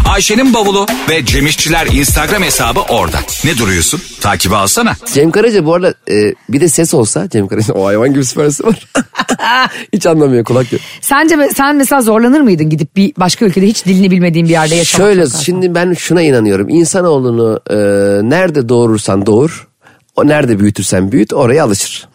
[0.08, 3.18] Ayşe'nin bavulu ve Cemişçiler Instagram hesabı orada.
[3.44, 4.00] Ne duruyorsun?
[4.20, 4.96] Takibi alsana.
[5.14, 8.66] Cem Karaca bu arada e, bir de ses olsa Cem Karaca o hayvan gibi süpersi
[8.66, 8.86] var.
[9.92, 10.82] hiç anlamıyor kulak yok.
[11.00, 15.08] Sence sen mesela zorlanır mıydın gidip bir başka ülkede hiç dilini bilmediğin bir yerde yaşamak?
[15.08, 16.68] Şöyle şimdi ben şuna inanıyorum.
[16.68, 17.76] İnsanoğlunu e,
[18.28, 19.68] nerede doğurursan doğur.
[20.18, 22.08] O nerede büyütürsen büyüt oraya alışır.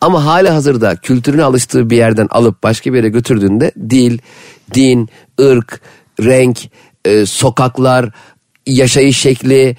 [0.00, 4.18] Ama hali hazırda kültürüne alıştığı bir yerden alıp başka bir yere götürdüğünde dil,
[4.74, 5.08] din,
[5.40, 5.80] ırk,
[6.20, 6.58] renk,
[7.04, 8.10] e, sokaklar,
[8.66, 9.76] yaşayış şekli,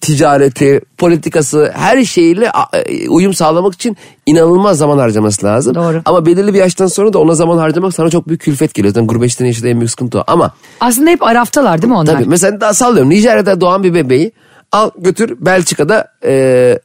[0.00, 3.96] ticareti, politikası her şeyle a- e, uyum sağlamak için
[4.26, 5.74] inanılmaz zaman harcaması lazım.
[5.74, 6.02] Doğru.
[6.04, 8.94] Ama belirli bir yaştan sonra da ona zaman harcamak sana çok büyük külfet geliyor.
[8.94, 10.24] Zaten gurbetçilerin yaşadığı en büyük sıkıntı o.
[10.26, 12.12] Ama Aslında hep araftalar değil mi onlar?
[12.12, 14.32] Tabii mesela daha sallıyorum Nijerya'da doğan bir bebeği
[14.72, 16.78] al götür Belçika'da e,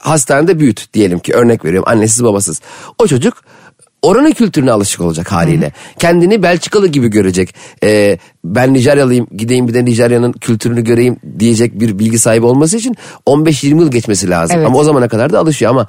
[0.00, 2.60] hastanede büyüt diyelim ki örnek veriyorum annesiz babasız.
[2.98, 3.34] O çocuk
[4.02, 5.72] oranın kültürüne alışık olacak haliyle.
[5.98, 7.54] Kendini Belçikalı gibi görecek.
[7.84, 12.96] E, ben Nijeryalıyım gideyim bir de Nijerya'nın kültürünü göreyim diyecek bir bilgi sahibi olması için
[13.26, 14.56] 15-20 yıl geçmesi lazım.
[14.56, 14.66] Evet.
[14.66, 15.86] Ama o zamana kadar da alışıyor ama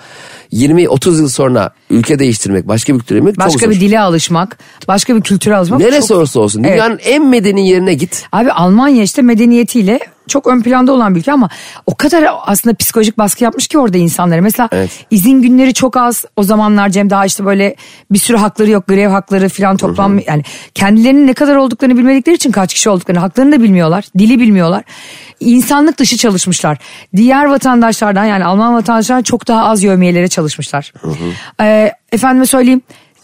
[0.53, 3.69] 20-30 yıl sonra ülke değiştirmek başka bir kültüre girmek çok Başka zor.
[3.71, 5.79] bir dile alışmak, başka bir kültüre alışmak.
[5.79, 6.73] Neresi çok- olursa olsun Evet.
[6.73, 8.25] dünyanın en medeni yerine git.
[8.31, 9.99] Abi Almanya işte medeniyetiyle
[10.31, 11.49] çok ön planda olan bir ülke ama
[11.85, 14.41] o kadar aslında psikolojik baskı yapmış ki orada insanlara.
[14.41, 15.05] Mesela Evet.
[15.11, 16.25] izin günleri çok az.
[16.35, 17.75] O zamanlar Cem daha işte böyle
[18.11, 18.87] bir sürü hakları yok.
[18.87, 20.43] Grev hakları falan toplam yani
[20.75, 24.05] kendilerinin ne kadar olduklarını bilmedikleri için kaç kişi olduklarını haklarını da bilmiyorlar.
[24.17, 24.83] Dili bilmiyorlar.
[25.39, 26.77] İnsanlık dışı çalışmışlar.
[27.15, 30.93] Diğer vatandaşlardan yani Alman vatandaşlardan çok daha az yövmiyelere çalışmışlar.
[31.61, 32.81] Ee, efendime söyleyeyim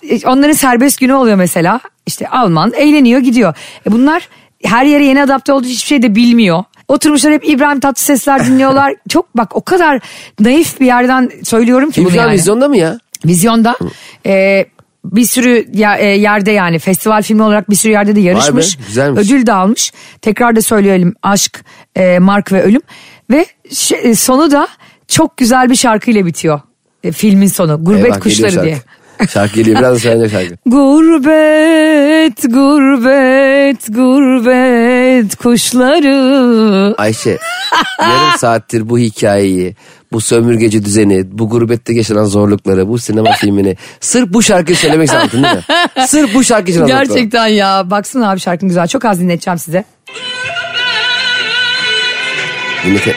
[0.09, 1.79] e, onların serbest günü oluyor mesela.
[2.05, 3.53] İşte Alman eğleniyor gidiyor.
[3.87, 4.29] E bunlar
[4.63, 6.63] her yere yeni adapte olduğu hiçbir şey de bilmiyor.
[6.87, 8.93] Oturmuşlar hep İbrahim Tatlısesler dinliyorlar.
[9.09, 9.99] Çok bak o kadar
[10.39, 12.33] naif bir yerden söylüyorum ki Film bunu yani.
[12.33, 12.99] vizyonda mı ya?
[13.25, 13.75] Vizyonda
[14.25, 14.65] e,
[15.05, 18.77] bir sürü ya- e, yerde yani festival filmi olarak bir sürü yerde de yarışmış.
[18.87, 19.21] güzelmiş.
[19.21, 19.93] Ödül de almış.
[20.21, 22.81] Tekrar da söyleyelim Aşk, e, Mark ve Ölüm.
[23.31, 23.45] Ve
[24.03, 24.67] e, sonu da
[25.07, 26.61] çok güzel bir şarkıyla bitiyor.
[27.03, 27.85] E, filmin sonu.
[27.85, 28.77] Gurbet Eyvah, Kuşları diye.
[29.33, 30.55] Şarkı geliyor biraz da söyleyecek şarkı.
[30.69, 36.95] Gurbet, gurbet, gurbet kuşları.
[36.97, 37.37] Ayşe
[38.01, 39.75] yarım saattir bu hikayeyi,
[40.11, 45.17] bu sömürgeci düzeni, bu gurbette yaşanan zorlukları, bu sinema filmini sırf bu şarkıyı söylemek için
[45.17, 45.63] anlattın değil mi?
[46.07, 47.07] Sırf bu şarkı için anlattın.
[47.15, 47.89] Gerçekten ya.
[47.91, 48.87] Baksana abi şarkın güzel.
[48.87, 49.83] Çok az dinleteceğim size.
[52.85, 53.15] Dinlete-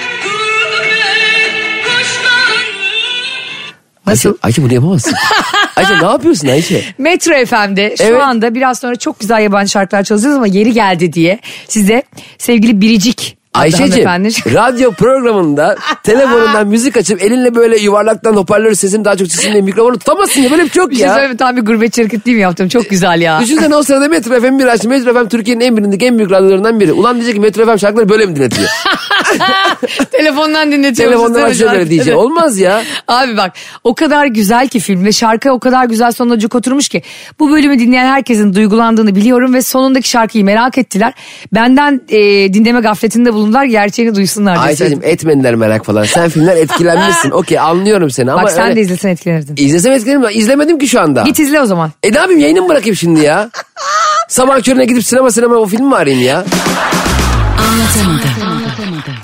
[4.06, 4.28] Nasıl?
[4.28, 5.14] Ayşe, Ayşe bunu yapamazsın.
[5.76, 6.84] Ayşe ne yapıyorsun Ayşe?
[6.98, 8.22] Metro FM'de şu Evet.
[8.22, 12.02] anda biraz sonra çok güzel yabancı şarkılar çalacağız ama yeri geldi diye size
[12.38, 14.04] sevgili Biricik Ayşe'cim
[14.54, 20.40] radyo programında telefonundan müzik açıp elinle böyle yuvarlaktan hoparlör sesini daha çok sesinle mikrofonu tutamazsın
[20.40, 21.14] ya böyle bir şey yok Bir şey ya.
[21.14, 22.68] söyleyeyim tam bir gurbetçi hareketliği mi yaptım?
[22.68, 23.40] Çok güzel ya.
[23.40, 24.88] Düşünsene o sırada Metro FM bir açtı.
[24.88, 26.92] Metro FM Türkiye'nin en bilindik en büyük radyolarından biri.
[26.92, 28.68] Ulan diyecek ki Metro FM şarkıları böyle mi dinletiyor?
[30.12, 31.14] Telefondan dinletiyorum.
[31.14, 32.16] Telefondan açıyor böyle diyecek.
[32.16, 32.82] Olmaz ya.
[33.08, 33.52] Abi bak
[33.84, 37.02] o kadar güzel ki film ve şarkı o kadar güzel sonuna cuk oturmuş ki
[37.38, 41.12] bu bölümü dinleyen herkesin duygulandığını biliyorum ve sonundaki şarkıyı merak ettiler.
[41.54, 42.18] Benden e,
[42.54, 46.04] dinleme gafletinde bulundular gerçeğini duysunlar diye Ayşe'cim etmediler merak falan.
[46.04, 47.30] Sen filmler etkilenmişsin.
[47.40, 49.54] Okey anlıyorum seni ama Bak sen öyle- de izlesen etkilenirdin.
[49.56, 50.32] İzlesem etkilenir mi?
[50.32, 51.22] İzlemedim ki şu anda.
[51.22, 51.90] Git izle o zaman.
[52.02, 53.50] E ne yapayım yayını mı bırakayım şimdi ya?
[54.28, 56.44] Sabah körüne gidip sinema sinema o film mi arayayım ya?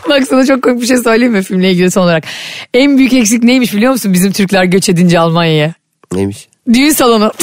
[0.09, 2.25] Bak sana çok komik bir şey söyleyeyim mi filmle ilgili son olarak.
[2.75, 5.75] En büyük eksik neymiş biliyor musun bizim Türkler göç edince Almanya'ya?
[6.13, 6.49] Neymiş?
[6.73, 7.33] Düğün salonu.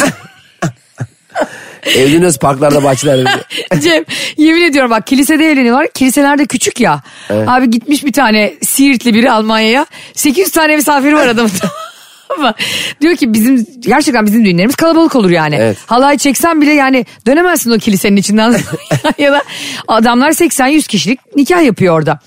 [1.85, 3.29] Evleniyoruz parklarda bahçelerde.
[3.79, 4.05] Cem
[4.37, 5.87] yemin ediyorum bak kilisede evleniyorlar.
[5.87, 7.01] Kiliseler de küçük ya.
[7.29, 9.85] Abi gitmiş bir tane Siirtli biri Almanya'ya.
[10.13, 11.51] 800 tane misafiri var adamın.
[12.37, 12.53] Ama
[13.01, 15.55] diyor ki bizim gerçekten bizim düğünlerimiz kalabalık olur yani.
[15.55, 15.77] Evet.
[15.85, 18.55] Halay çeksen bile yani dönemezsin o kilisenin içinden.
[19.17, 19.41] ya da
[19.87, 22.19] adamlar 80-100 kişilik nikah yapıyor orada.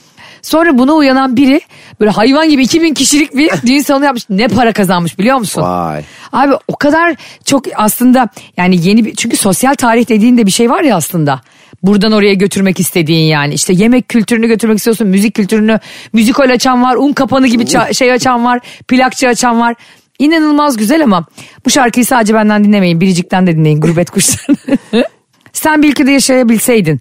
[0.46, 1.60] Sonra buna uyanan biri
[2.00, 4.30] böyle hayvan gibi 2000 kişilik bir düğün salonu yapmış.
[4.30, 5.62] Ne para kazanmış biliyor musun?
[5.62, 6.02] Vay.
[6.32, 10.82] Abi o kadar çok aslında yani yeni bir çünkü sosyal tarih dediğinde bir şey var
[10.82, 11.40] ya aslında.
[11.82, 13.54] buradan oraya götürmek istediğin yani.
[13.54, 15.78] İşte yemek kültürünü götürmek istiyorsun, müzik kültürünü,
[16.12, 19.74] müzikal açan var, un kapanı gibi ça- şey açan var, plakçı açan var.
[20.18, 21.26] İnanılmaz güzel ama
[21.66, 23.00] bu şarkıyı sadece benden dinlemeyin.
[23.00, 24.78] Biricik'ten de dinleyin gurbet kuşlarını.
[25.52, 27.00] Sen bir ülkede yaşayabilseydin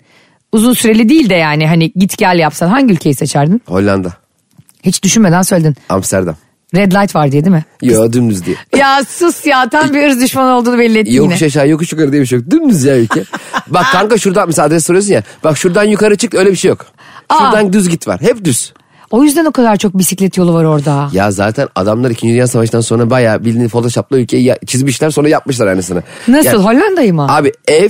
[0.55, 3.61] uzun süreli değil de yani hani git gel yapsan hangi ülkeyi seçerdin?
[3.67, 4.13] Hollanda.
[4.83, 5.75] Hiç düşünmeden söyledin.
[5.89, 6.35] Amsterdam.
[6.75, 7.65] Red light var diye değil mi?
[7.81, 8.55] Yo dümdüz diye.
[8.77, 11.23] Ya sus ya tam bir ırz düşmanı olduğunu belli etti yine.
[11.23, 12.51] Yokuş aşağı yokuş yukarı diye bir şey yok.
[12.51, 13.23] Dümdüz ya ülke.
[13.67, 15.23] Bak kanka şuradan mesela adres soruyorsun ya.
[15.43, 16.85] Bak şuradan yukarı çık öyle bir şey yok.
[17.37, 18.21] Şuradan düz git var.
[18.21, 18.73] Hep düz.
[19.11, 21.09] O yüzden o kadar çok bisiklet yolu var orada.
[21.13, 22.27] Ya zaten adamlar 2.
[22.27, 26.03] Dünya Savaşı'ndan sonra bayağı bildiğin photoshopla ülkeyi ya- çizmişler sonra yapmışlar aynısını.
[26.27, 27.27] Nasıl Yani- Hollanda'yı mı?
[27.29, 27.89] Abi ev,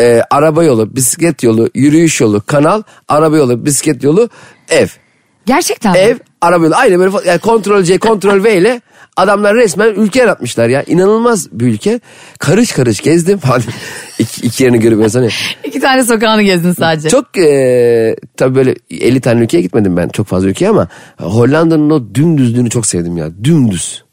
[0.00, 4.28] e, araba yolu, bisiklet yolu, yürüyüş yolu, kanal, araba yolu, bisiklet yolu,
[4.68, 4.86] ev.
[5.46, 5.98] Gerçekten mi?
[5.98, 6.74] Ev, araba yolu.
[6.74, 8.80] Aynı böyle yani kontrol C, kontrol V ile
[9.16, 10.82] adamlar resmen ülke yaratmışlar ya.
[10.82, 12.00] İnanılmaz bir ülke.
[12.38, 13.62] Karış karış gezdim falan.
[14.18, 15.28] iki, iki yerini görüp hani.
[15.64, 17.08] İki tane sokağını gezdin sadece.
[17.08, 20.88] Çok e, tabii böyle 50 tane ülkeye gitmedim ben çok fazla ülkeye ama
[21.20, 23.30] Hollanda'nın o dümdüzlüğünü çok sevdim ya.
[23.44, 24.04] Dümdüz.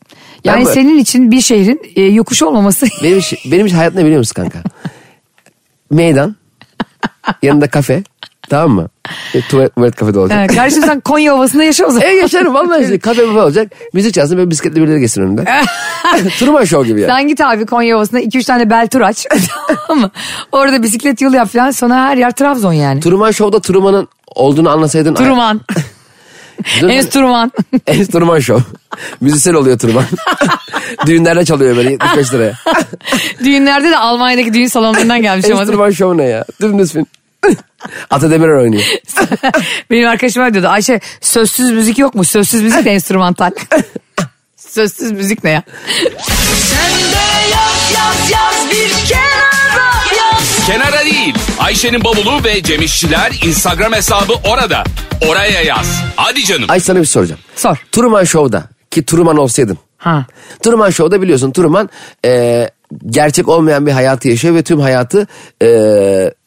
[0.45, 2.87] Ben yani böyle- senin için bir şehrin e, yokuş olmaması.
[3.03, 4.63] Benim, benim hayat ne biliyor musun kanka?
[5.91, 6.35] Meydan.
[7.41, 8.03] Yanında kafe.
[8.49, 8.89] Tamam mı?
[9.33, 10.55] E, tuvalet, tuvalet kafede olacak.
[10.55, 12.07] Kardeşim sen Konya Ovası'nda yaşa o zaman.
[12.07, 13.71] E yaşarım vallahi işte kafe kafe olacak.
[13.93, 15.45] Müzik çalsın böyle bisikletli birileri geçsin önünde.
[16.39, 17.07] Truman Show gibi ya.
[17.07, 19.25] Sen git abi Konya Ovası'nda 2-3 tane bel tur aç.
[19.87, 20.11] tamam mı?
[20.51, 21.71] Orada bisiklet yolu yap falan.
[21.71, 22.99] Sonra her yer Trabzon yani.
[22.99, 25.13] Truman Show'da Truman'ın olduğunu anlasaydın.
[25.15, 25.61] Turman.
[26.89, 27.51] Enstrüman.
[27.87, 28.77] Enstrüman Show.
[29.21, 30.05] Müzisyen oluyor Truman.
[31.05, 32.53] Düğünlerde çalıyor böyle 75 liraya.
[33.43, 35.61] Düğünlerde de Almanya'daki düğün salonlarından gelmiş ama.
[35.61, 36.45] Enstrüman Show ne ya?
[36.61, 37.05] Dümdüz film.
[38.09, 38.83] Ata Demirer oynuyor.
[39.91, 40.67] Benim arkadaşım öyle diyordu.
[40.67, 42.23] Ayşe sözsüz müzik yok mu?
[42.23, 43.51] Sözsüz müzik de enstrümantal.
[44.57, 45.63] sözsüz müzik ne ya?
[50.67, 51.35] Kenara değil.
[51.59, 54.83] Ayşe'nin bavulu ve Cemişçiler Instagram hesabı orada.
[55.29, 56.03] Oraya yaz.
[56.15, 56.65] Hadi canım.
[56.67, 57.41] Ay sana bir şey soracağım.
[57.55, 57.85] Sor.
[57.91, 59.77] Truman Show'da ki Truman olsaydın.
[59.97, 60.25] Ha.
[60.63, 61.89] Truman Show'da biliyorsun Truman
[62.25, 62.69] e,
[63.05, 65.27] gerçek olmayan bir hayatı yaşıyor ve tüm hayatı
[65.61, 65.67] e,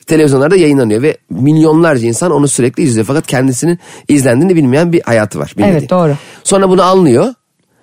[0.07, 5.53] televizyonlarda yayınlanıyor ve milyonlarca insan onu sürekli izliyor fakat kendisinin izlendiğini bilmeyen bir hayatı var.
[5.57, 5.79] bilmediği.
[5.79, 6.16] Evet, doğru.
[6.44, 7.35] Sonra bunu anlıyor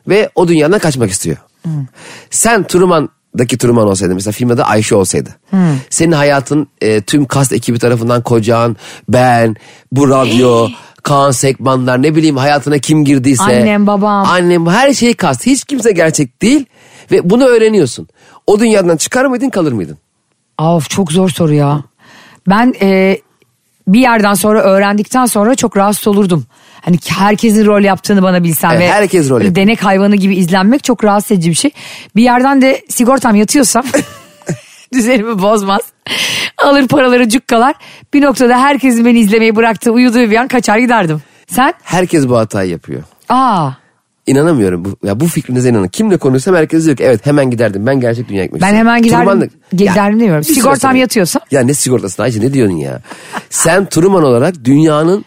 [0.08, 1.38] ve o dünyadan kaçmak istiyor.
[2.30, 2.63] Sen
[3.32, 5.30] Truman'daki Truman olsaydın mesela filmde de Ayşe olsaydı.
[5.89, 8.78] Senin hayatın e, tüm kast ekibi tarafından kocan,
[9.10, 9.56] ben,
[9.91, 10.70] bu radyo,
[11.04, 13.44] Kaan Sekmanlar ne bileyim hayatına kim girdiyse.
[13.44, 14.26] Annem, babam.
[14.26, 15.46] Annem her şeyi kast.
[15.46, 16.65] Hiç kimse gerçek değil
[17.12, 18.08] ve bunu öğreniyorsun.
[18.48, 19.98] O dünyadan çıkar mıydın kalır mıydın?
[20.58, 21.84] Of çok zor soru ya.
[22.48, 23.17] Ben e,
[23.88, 26.46] bir yerden sonra öğrendikten sonra çok rahatsız olurdum.
[26.82, 29.56] Hani herkesin rol yaptığını bana bilsem Evet, ve herkes rol yapıyor.
[29.56, 31.72] denek hayvanı gibi izlenmek çok rahatsız edici bir şey.
[32.15, 33.84] Bir yerden de sigortam yatıyorsam
[34.94, 35.82] düzenimi bozmaz.
[36.58, 37.76] Alır paraları cukkalar.
[38.13, 41.22] Bir noktada herkesin beni izlemeyi bıraktığı uyuduğu bir an kaçar giderdim.
[41.48, 41.74] Sen?
[41.84, 43.02] Herkes bu hatayı yapıyor.
[43.30, 43.70] Aa.
[44.28, 44.86] İnanamıyorum.
[44.86, 45.88] Bu, ya bu fikrinize inanın.
[45.88, 47.86] Kimle konuşsam herkes diyor ki evet hemen giderdim.
[47.88, 48.89] Ben gerçek dünyaya gitmek Ben istiyorum.
[48.89, 49.41] hemen giderdim.
[49.41, 50.44] Da- Giderdim demiyorum.
[50.50, 51.39] bir Sigortam yatıyorsa?
[51.52, 53.02] Ya ne sigortası Ayşe ne diyorsun ya?
[53.50, 55.26] Sen Truman olarak dünyanın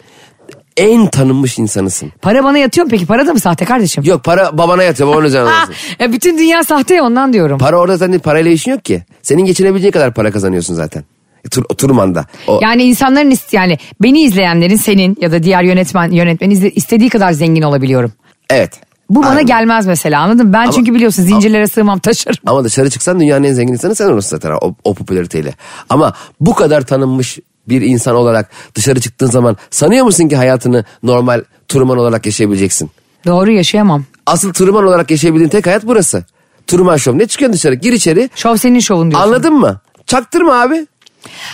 [0.77, 2.13] en tanınmış insanısın.
[2.23, 3.07] Para bana yatıyor mu peki?
[3.07, 4.05] Para da mı sahte kardeşim?
[4.07, 5.75] Yok para babana yatıyor babanın üzerine alıyorsun.
[5.99, 7.59] ya bütün dünya sahte ya ondan diyorum.
[7.59, 9.03] Para orada zaten parayla işin yok ki.
[9.23, 11.05] Senin geçinebileceğin kadar para kazanıyorsun zaten.
[11.51, 12.27] Tur, Truman'da.
[12.47, 17.09] O, Yani insanların ist- yani beni izleyenlerin senin ya da diğer yönetmen yönetmen izle- istediği
[17.11, 18.13] kadar zengin olabiliyorum.
[18.51, 18.71] evet.
[19.11, 19.47] Bu bana Aynen.
[19.47, 20.53] gelmez mesela anladın mı?
[20.53, 22.37] Ben çünkü biliyorsun zincirlere sığmam taşırım.
[22.47, 25.55] Ama dışarı çıksan dünyanın en zengin insanı sen olursun zaten o, o popülariteyle.
[25.89, 31.43] Ama bu kadar tanınmış bir insan olarak dışarı çıktığın zaman sanıyor musun ki hayatını normal
[31.69, 32.91] Truman olarak yaşayabileceksin?
[33.27, 34.05] Doğru yaşayamam.
[34.27, 36.25] Asıl Truman olarak yaşayabildiğin tek hayat burası.
[36.67, 37.19] Truman Show.
[37.19, 37.75] Ne çıkıyorsun dışarı?
[37.75, 38.31] Gir içeri.
[38.35, 39.29] Şov senin şovun diyorsun.
[39.29, 39.81] Anladın mı?
[40.07, 40.87] Çaktırma abi.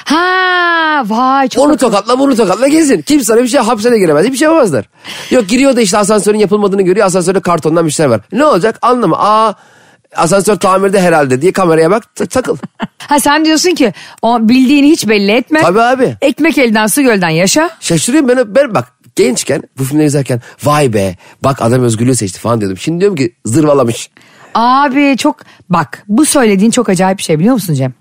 [0.04, 3.02] Ha vay çok Onu tokatla bunu tokatla gezin.
[3.02, 4.24] Kimse sana bir şey hapse de giremez.
[4.24, 4.84] Hiçbir şey yapamazlar.
[5.30, 7.06] Yok giriyor da işte asansörün yapılmadığını görüyor.
[7.06, 8.20] Asansörde kartondan bir şeyler var.
[8.32, 9.16] Ne olacak anlama.
[9.18, 9.54] Aa
[10.16, 12.56] asansör tamirde herhalde diye kameraya bak ta- takıl.
[12.98, 13.92] Ha sen diyorsun ki
[14.22, 15.60] o bildiğini hiç belli etme.
[15.62, 16.16] Tabii abi.
[16.20, 17.70] Ekmek elden su gölden yaşa.
[17.80, 22.60] Şaşırıyorum ben, ben bak gençken bu filmleri izlerken vay be bak adam özgürlüğü seçti falan
[22.60, 22.78] diyordum.
[22.78, 24.10] Şimdi diyorum ki zırvalamış.
[24.54, 25.36] Abi çok
[25.68, 27.94] bak bu söylediğin çok acayip bir şey biliyor musun Cem?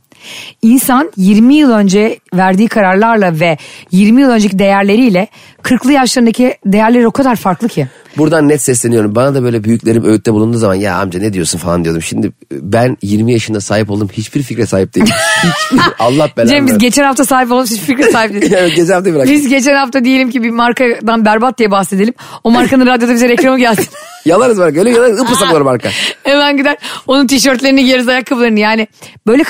[0.61, 3.57] İnsan 20 yıl önce verdiği kararlarla ve
[3.91, 5.27] 20 yıl önceki değerleriyle
[5.63, 7.87] 40'lı yaşlarındaki değerleri o kadar farklı ki.
[8.17, 9.15] Buradan net sesleniyorum.
[9.15, 12.01] Bana da böyle büyüklerim öğütte bulunduğu zaman ya amca ne diyorsun falan diyordum.
[12.01, 15.07] Şimdi ben 20 yaşında sahip olduğum hiçbir fikre sahip değilim.
[15.43, 15.81] Hiçbir.
[15.99, 18.49] Allah belanı Cem biz geçen hafta sahip olmuş hiçbir fikre sahip değiliz.
[18.59, 19.33] Evet, geçen hafta bıraktım.
[19.33, 22.13] Biz geçen hafta diyelim ki bir markadan berbat diye bahsedelim.
[22.43, 23.87] O markanın radyoda bize reklamı gelsin.
[24.25, 25.89] Yalarız bak öyle yalarız ıpısak olur marka.
[26.23, 26.77] Hemen gider
[27.07, 28.87] onun tişörtlerini giyeriz ayakkabılarını yani.
[29.27, 29.43] Böyle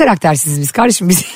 [0.62, 1.26] biz kardeşim biz.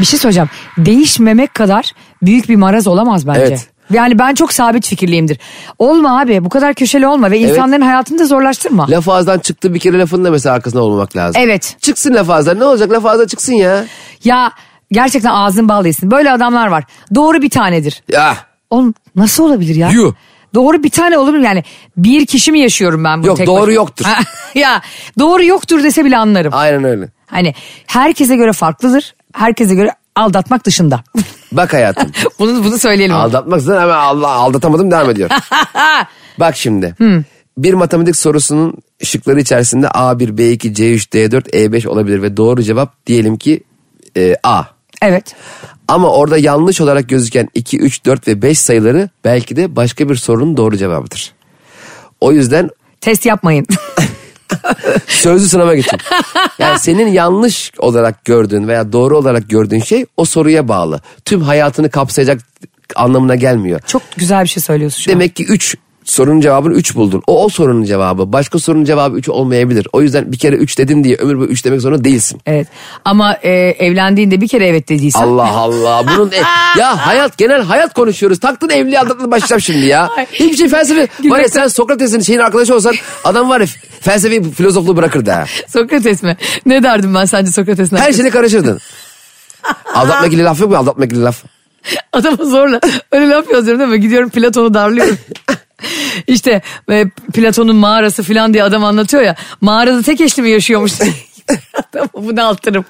[0.00, 0.50] Bir şey söyleyeceğim.
[0.78, 3.40] Değişmemek kadar büyük bir maraz olamaz bence.
[3.40, 3.68] Evet.
[3.90, 5.38] Yani ben çok sabit fikirliyimdir.
[5.78, 8.86] Olma abi bu kadar köşeli olma ve insanların hayatını da zorlaştırma.
[8.90, 11.42] Laf ağızdan çıktı bir kere lafın da mesela arkasında olmamak lazım.
[11.44, 11.76] Evet.
[11.80, 13.84] Çıksın laf ağızdan ne olacak laf ağızdan çıksın ya.
[14.24, 14.52] Ya
[14.92, 15.84] gerçekten ağzın bal.
[16.02, 16.84] Böyle adamlar var.
[17.14, 18.02] Doğru bir tanedir.
[18.08, 18.36] Ya
[18.70, 19.90] Oğlum nasıl olabilir ya?
[19.90, 20.14] Yuh.
[20.54, 21.64] Doğru bir tane olur mu yani?
[21.96, 23.72] Bir kişi mi yaşıyorum ben bunu Yok, tek doğru başıma?
[23.74, 24.04] yoktur.
[24.54, 24.82] ya
[25.18, 26.52] doğru yoktur dese bile anlarım.
[26.54, 27.08] aynen öyle.
[27.26, 27.54] Hani
[27.86, 29.14] herkese göre farklıdır.
[29.34, 31.04] Herkese göre aldatmak dışında.
[31.52, 32.10] Bak hayatım.
[32.38, 33.16] bunu bunu söyleyelim.
[33.16, 35.30] Aldatmak zaten hemen Allah, aldatamadım devam ediyor.
[36.40, 36.94] Bak şimdi.
[37.58, 43.36] Bir matematik sorusunun şıkları içerisinde A1, B2, C3, D4, E5 olabilir ve doğru cevap diyelim
[43.36, 43.62] ki
[44.16, 44.62] e, A.
[45.02, 45.34] Evet.
[45.92, 50.14] Ama orada yanlış olarak gözüken 2, 3, 4 ve 5 sayıları belki de başka bir
[50.14, 51.32] sorunun doğru cevabıdır.
[52.20, 53.66] O yüzden Test yapmayın.
[55.06, 55.98] sözlü sınava geçin.
[56.58, 61.00] Yani senin yanlış olarak gördüğün veya doğru olarak gördüğün şey o soruya bağlı.
[61.24, 62.40] Tüm hayatını kapsayacak
[62.96, 63.80] anlamına gelmiyor.
[63.86, 65.14] Çok güzel bir şey söylüyorsun şu an.
[65.14, 67.22] Demek ki 3 sorunun cevabını 3 buldun.
[67.26, 68.32] O o sorunun cevabı.
[68.32, 69.86] Başka sorunun cevabı 3 olmayabilir.
[69.92, 72.40] O yüzden bir kere 3 dedin diye ömür boyu 3 demek zorunda değilsin.
[72.46, 72.68] Evet.
[73.04, 75.22] Ama e, evlendiğinde bir kere evet dediysen.
[75.22, 76.04] Allah Allah.
[76.06, 78.40] Bunun e- ya hayat genel hayat konuşuyoruz.
[78.40, 80.10] Taktın evliliğe aldatmaya başlayacağım şimdi ya.
[80.32, 81.08] Hiçbir şey felsefe.
[81.30, 83.66] Var ya sen Sokrates'in şeyin arkadaşı olsan adam var ya
[84.00, 85.44] felsefi filozofluğu bırakırdı ha.
[85.68, 86.36] Sokrates mi?
[86.66, 87.96] Ne derdim ben sence Sokrates'in?
[87.96, 88.78] Her şeyine karışırdın.
[89.94, 90.76] Aldatma ilgili laf yok mu?
[90.76, 91.44] Aldatma ilgili laf.
[92.12, 92.80] Adama zorla
[93.12, 94.00] öyle laf yazıyorum değil mi?
[94.00, 95.18] Gidiyorum Platon'u darlıyorum.
[96.26, 99.36] işte e, Platon'un mağarası falan diye adam anlatıyor ya.
[99.60, 100.92] Mağarada tek eşli mi yaşıyormuş?
[101.74, 102.84] Adamı bunaltırım.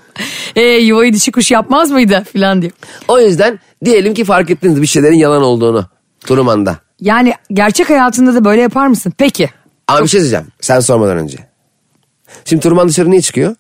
[0.57, 2.73] E, yuvayı dişi kuş yapmaz mıydı falan diyor.
[3.09, 5.87] O yüzden diyelim ki fark ettiniz bir şeylerin yalan olduğunu.
[6.27, 6.79] Turumanda.
[7.01, 9.13] Yani gerçek hayatında da böyle yapar mısın?
[9.19, 9.51] Peki.
[9.89, 10.47] Ama bir şey söyleyeceğim.
[10.61, 11.39] Sen sormadan önce.
[12.45, 13.55] Şimdi Turman dışarı niye çıkıyor?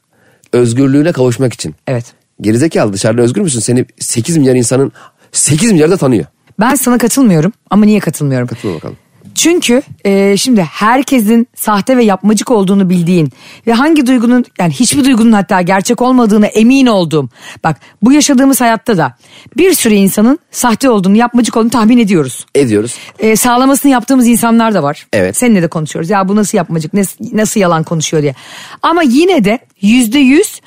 [0.53, 1.75] Özgürlüğüne kavuşmak için.
[1.87, 2.05] Evet.
[2.40, 3.61] Gerizekalı dışarıda özgür müsün?
[3.61, 4.92] Seni 8 milyar insanın
[5.33, 6.25] 8 milyar da tanıyor.
[6.61, 8.48] Ben sana katılmıyorum ama niye katılmıyorum?
[8.48, 8.96] Katıl bakalım.
[9.35, 13.33] Çünkü e, şimdi herkesin sahte ve yapmacık olduğunu bildiğin
[13.66, 17.29] ve hangi duygunun yani hiçbir duygunun hatta gerçek olmadığına emin olduğum.
[17.64, 19.16] Bak bu yaşadığımız hayatta da
[19.57, 22.47] bir sürü insanın sahte olduğunu yapmacık olduğunu tahmin ediyoruz.
[22.55, 22.95] Ediyoruz.
[23.18, 25.07] E, sağlamasını yaptığımız insanlar da var.
[25.12, 25.37] Evet.
[25.37, 26.11] Seninle de konuşuyoruz.
[26.11, 28.35] Ya bu nasıl yapmacık, nasıl, nasıl yalan konuşuyor diye.
[28.83, 30.61] Ama yine de yüzde yüz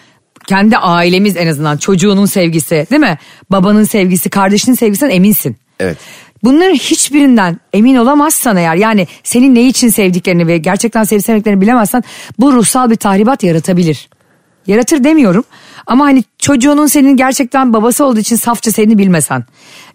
[0.47, 3.17] kendi ailemiz en azından çocuğunun sevgisi değil mi?
[3.51, 5.57] Babanın sevgisi, kardeşinin sevgisinden eminsin.
[5.79, 5.97] Evet.
[6.45, 12.03] Bunların hiçbirinden emin olamazsan eğer yani senin ne için sevdiklerini ve gerçekten sevip sevmediklerini bilemezsen
[12.39, 14.09] bu ruhsal bir tahribat yaratabilir.
[14.67, 15.43] Yaratır demiyorum
[15.87, 19.43] ama hani çocuğunun senin gerçekten babası olduğu için safça seni bilmesen,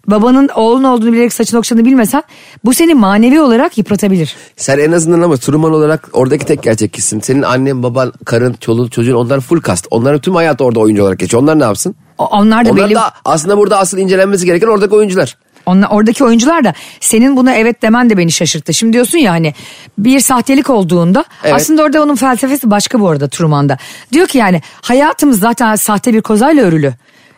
[0.07, 2.23] babanın oğlun olduğunu bilerek saçını okşadığını bilmesen
[2.65, 4.35] bu seni manevi olarak yıpratabilir.
[4.57, 7.19] Sen en azından ama Truman olarak oradaki tek gerçek kişisin.
[7.19, 9.87] Senin annen, baban, karın, çoluğun, çocuğun onlar full cast.
[9.91, 11.43] Onların tüm hayatı orada oyuncu olarak geçiyor.
[11.43, 11.95] Onlar ne yapsın?
[12.17, 12.95] O- Onlar da Onlar belli...
[12.95, 15.37] da aslında burada asıl incelenmesi gereken oradaki oyuncular.
[15.65, 18.73] Onlar, oradaki oyuncular da senin buna evet demen de beni şaşırttı.
[18.73, 19.53] Şimdi diyorsun ya hani
[19.97, 21.53] bir sahtelik olduğunda Evet.
[21.55, 23.77] aslında orada onun felsefesi başka bu arada Truman'da.
[24.11, 26.93] Diyor ki yani hayatımız zaten sahte bir kozayla örülü.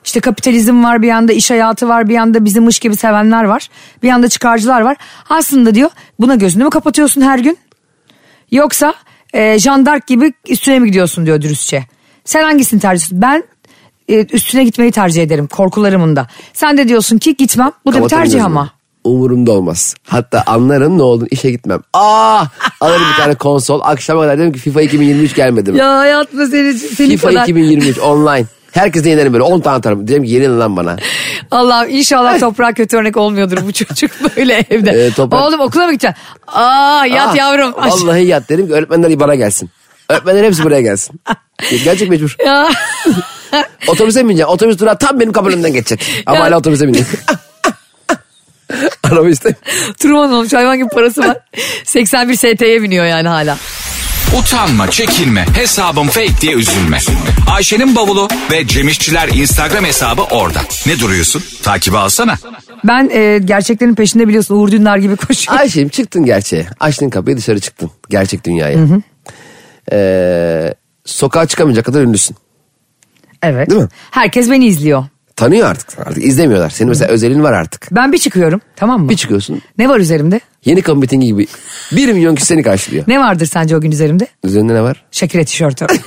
[0.05, 3.69] İşte kapitalizm var bir yanda iş hayatı var bir yanda bizi mış gibi sevenler var.
[4.03, 4.97] Bir yanda çıkarcılar var.
[5.29, 7.57] Aslında diyor buna gözünü mü kapatıyorsun her gün?
[8.51, 8.93] Yoksa
[9.33, 11.83] e, jandark gibi üstüne mi gidiyorsun diyor dürüstçe.
[12.25, 13.21] Sen hangisini tercih ediyorsun?
[13.21, 13.43] Ben
[14.09, 16.27] üstüne gitmeyi tercih ederim korkularımın da.
[16.53, 17.71] Sen de diyorsun ki gitmem.
[17.85, 18.69] Bu da bir tercih ama.
[19.03, 19.95] Umurumda olmaz.
[20.07, 21.79] Hatta anlarım ne olduğunu işe gitmem.
[21.93, 22.43] Aa,
[22.81, 23.81] alırım bir tane konsol.
[23.83, 25.77] Akşama kadar dedim ki FIFA 2023 gelmedi mi?
[25.77, 27.41] Ya hayatımda seni, senin FIFA kadar.
[27.43, 28.45] 2023 online.
[28.71, 29.97] Herkes de yenerim böyle 10 tane atarım.
[29.99, 30.95] Diyeceğim ki yenin lan bana.
[31.51, 34.89] Allah inşallah toprağa kötü örnek olmuyordur bu çocuk böyle evde.
[34.91, 36.21] Ee, toprak- Oğlum okula mı gideceksin?
[36.47, 37.73] Aa yat Ah, yavrum.
[37.77, 39.69] Vallahi yat derim ki öğretmenler bana gelsin.
[40.09, 41.19] Öğretmenler hepsi buraya gelsin.
[41.83, 42.35] Gerçek mecbur.
[42.45, 42.69] Ya.
[43.87, 44.53] Otobüse mi bineceksin?
[44.53, 46.23] Otobüs durağı tam benim kapının önünden geçecek.
[46.25, 46.43] Ama Ya.
[46.43, 47.19] hala otobüse bineceksin.
[49.03, 49.55] Araba işte.
[49.97, 51.37] Truman olmuş hayvan gibi parası var.
[51.85, 53.57] 81 ST'ye biniyor yani hala.
[54.39, 56.99] Utanma, çekinme, hesabım fake diye üzülme.
[57.51, 60.59] Ayşe'nin bavulu ve Cemişçiler Instagram hesabı orada.
[60.85, 61.43] Ne duruyorsun?
[61.63, 62.35] Takibi alsana.
[62.83, 65.61] Ben e, gerçeklerin peşinde biliyorsun Uğur Dündar gibi koşuyorum.
[65.61, 66.65] Ayşe'm çıktın gerçeğe.
[66.79, 67.91] Açtın kapıyı dışarı çıktın.
[68.09, 68.77] Gerçek dünyaya.
[69.91, 70.73] Ee,
[71.05, 72.35] sokağa çıkamayacak kadar ünlüsün.
[73.43, 73.69] Evet.
[73.69, 73.87] Değil mi?
[74.11, 75.05] Herkes beni izliyor.
[75.35, 75.99] Tanıyor artık.
[76.07, 76.69] Artık izlemiyorlar.
[76.69, 77.87] Senin mesela özelin var artık.
[77.91, 79.09] Ben bir çıkıyorum tamam mı?
[79.09, 79.61] Bir çıkıyorsun.
[79.77, 80.39] Ne var üzerimde?
[80.65, 81.47] Yeni kamu mitingi gibi.
[81.91, 83.03] Bir milyon kişi seni karşılıyor.
[83.07, 84.27] Ne vardır sence o gün üzerimde?
[84.43, 85.05] Üzerinde ne var?
[85.11, 85.85] Şakire tişörtü.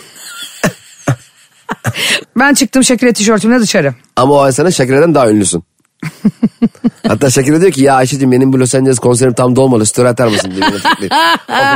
[2.38, 3.94] ben çıktım Şakire tişörtümle dışarı.
[4.16, 5.62] Ama o an sana Şakir'den daha ünlüsün.
[7.08, 10.26] Hatta Şakir'e diyor ki ya Ayşe'cim benim bu Los Angeles konserim tam dolmalı story atar
[10.26, 10.52] mısın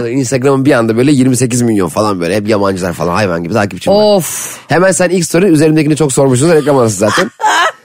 [0.00, 3.92] kadar Instagram'ın bir anda böyle 28 milyon falan böyle hep yabancılar falan hayvan gibi takipçim
[3.92, 4.16] var.
[4.16, 4.58] Of.
[4.68, 7.30] Hemen sen ilk story üzerimdekini çok sormuşsun reklam arası zaten.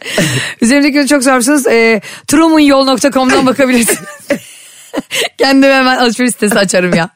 [0.61, 1.67] Üzerimdekini çok sormuşsunuz.
[1.67, 3.99] E, trumanYol.com'dan bakabilirsiniz.
[5.37, 7.09] Kendime hemen alışveriş sitesi açarım ya.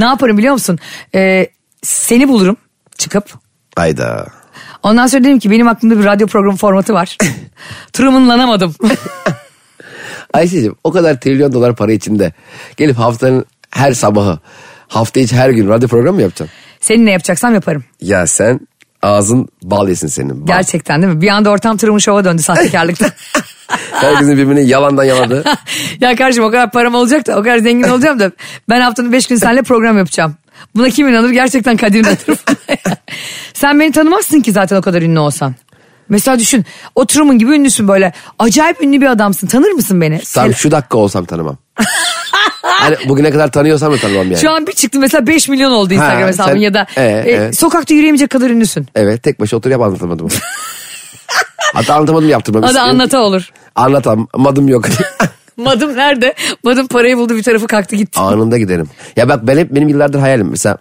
[0.00, 0.78] Ne yaparım biliyor musun?
[1.14, 1.46] E,
[1.82, 2.56] seni bulurum
[2.98, 3.24] çıkıp.
[3.76, 4.26] Hayda.
[4.84, 7.18] Ondan sonra dedim ki benim aklımda bir radyo programı formatı var.
[7.92, 8.74] Trumanlanamadım.
[10.32, 12.32] Ayşe'cim o kadar trilyon dolar para içinde
[12.76, 14.38] gelip haftanın her sabahı
[14.88, 16.56] hafta içi her gün radyo programı mı yapacaksın?
[16.80, 17.84] Senin ne yapacaksam yaparım.
[18.00, 18.60] Ya sen
[19.02, 20.40] ağzın bal yesin senin.
[20.42, 20.46] Bal.
[20.46, 21.20] Gerçekten değil mi?
[21.20, 23.06] Bir anda ortam Truman Show'a döndü sahtekarlıkta.
[23.92, 25.44] Herkesin birbirini yalandan yaladı.
[26.00, 28.32] ya kardeşim o kadar param olacak da o kadar zengin olacağım da
[28.68, 30.34] ben haftanın beş gün seninle program yapacağım.
[30.76, 31.30] Buna kim inanır?
[31.30, 32.18] Gerçekten Kadir inanır.
[33.54, 35.54] Sen beni tanımazsın ki zaten o kadar ünlü olsan.
[36.08, 36.64] Mesela düşün
[36.94, 38.12] o Truman gibi ünlüsün böyle.
[38.38, 39.46] Acayip ünlü bir adamsın.
[39.46, 40.20] Tanır mısın beni?
[40.34, 41.56] Tam şu dakika olsam tanımam.
[42.62, 44.40] hani bugüne kadar tanıyorsam da tanımam yani.
[44.40, 47.02] Şu an bir çıktı mesela 5 milyon oldu Instagram Ha, hesabın sen- ya da Ee,
[47.02, 47.58] e, evet.
[47.58, 48.86] sokakta yürüyemeyecek kadar ünlüsün.
[48.94, 50.28] Evet tek başına otur yap anlatamadım.
[51.74, 52.64] Hatta anlatamadım yaptırmam.
[52.64, 53.50] Adı anlata olur.
[53.74, 54.84] Anlatamadım yok.
[55.56, 56.34] Madım nerede?
[56.64, 58.20] Madım parayı buldu bir tarafı kalktı gitti.
[58.20, 58.88] Anında giderim.
[59.16, 60.78] Ya bak ben hep benim yıllardır hayalim mesela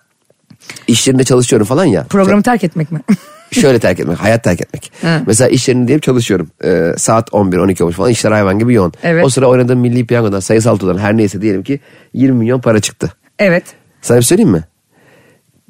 [0.88, 2.04] iş yerinde çalışıyorum falan ya.
[2.04, 3.02] Programı terk etmek mi?
[3.52, 4.92] Şöyle terk etmek, hayat terk etmek.
[5.02, 5.22] Hı.
[5.28, 6.50] Mesela iş yerinde diyelim çalışıyorum.
[6.64, 8.94] Ee, saat 11-12 olmuş falan işler hayvan gibi yoğun.
[9.04, 9.26] Evet.
[9.26, 11.80] O sıra oynadığım milli piyangodan sayısal tutan her neyse diyelim ki
[12.14, 13.14] 20 milyon para çıktı.
[13.40, 13.64] evet.
[14.02, 14.64] Sana bir söyleyeyim mi?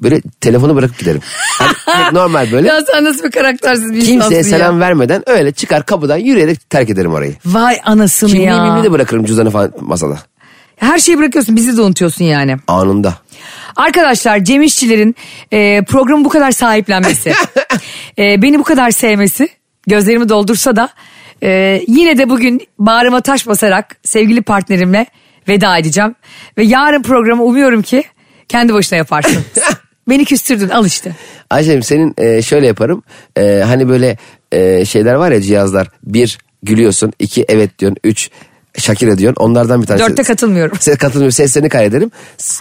[0.02, 1.20] Böyle telefonu bırakıp giderim.
[1.86, 2.68] Hani normal böyle.
[2.74, 4.44] Ya sen nasıl bir karaktersiz bir insansın Kimseye ya.
[4.44, 7.34] selam vermeden öyle çıkar kapıdan yürüyerek terk ederim orayı.
[7.46, 8.64] Vay anasını Kimliği ya.
[8.64, 10.18] mimliği de bırakırım cüzdanı falan masada.
[10.76, 12.56] Her şeyi bırakıyorsun bizi de unutuyorsun yani.
[12.68, 13.14] Anında.
[13.76, 15.16] Arkadaşlar Cem İşçilerin
[15.52, 17.32] e, programı bu kadar sahiplenmesi,
[18.18, 19.48] e, beni bu kadar sevmesi,
[19.86, 20.88] gözlerimi doldursa da
[21.42, 25.06] e, yine de bugün bağrıma taş basarak sevgili partnerimle
[25.48, 26.14] veda edeceğim.
[26.58, 28.04] Ve yarın programı umuyorum ki
[28.48, 29.44] kendi başına yaparsın.
[30.08, 31.12] beni küstürdün al işte.
[31.50, 33.02] Ayşem senin e, şöyle yaparım.
[33.38, 34.16] E, hani böyle
[34.52, 35.88] e, şeyler var ya cihazlar.
[36.02, 37.12] Bir gülüyorsun.
[37.18, 37.98] iki evet diyorsun.
[38.04, 38.30] Üç
[38.78, 39.42] Şakir diyorsun.
[39.44, 40.08] Onlardan bir tanesi.
[40.08, 40.76] Dörtte katılmıyorum.
[40.80, 41.32] Ses katılmıyorum.
[41.32, 42.10] Seslerini kaydederim.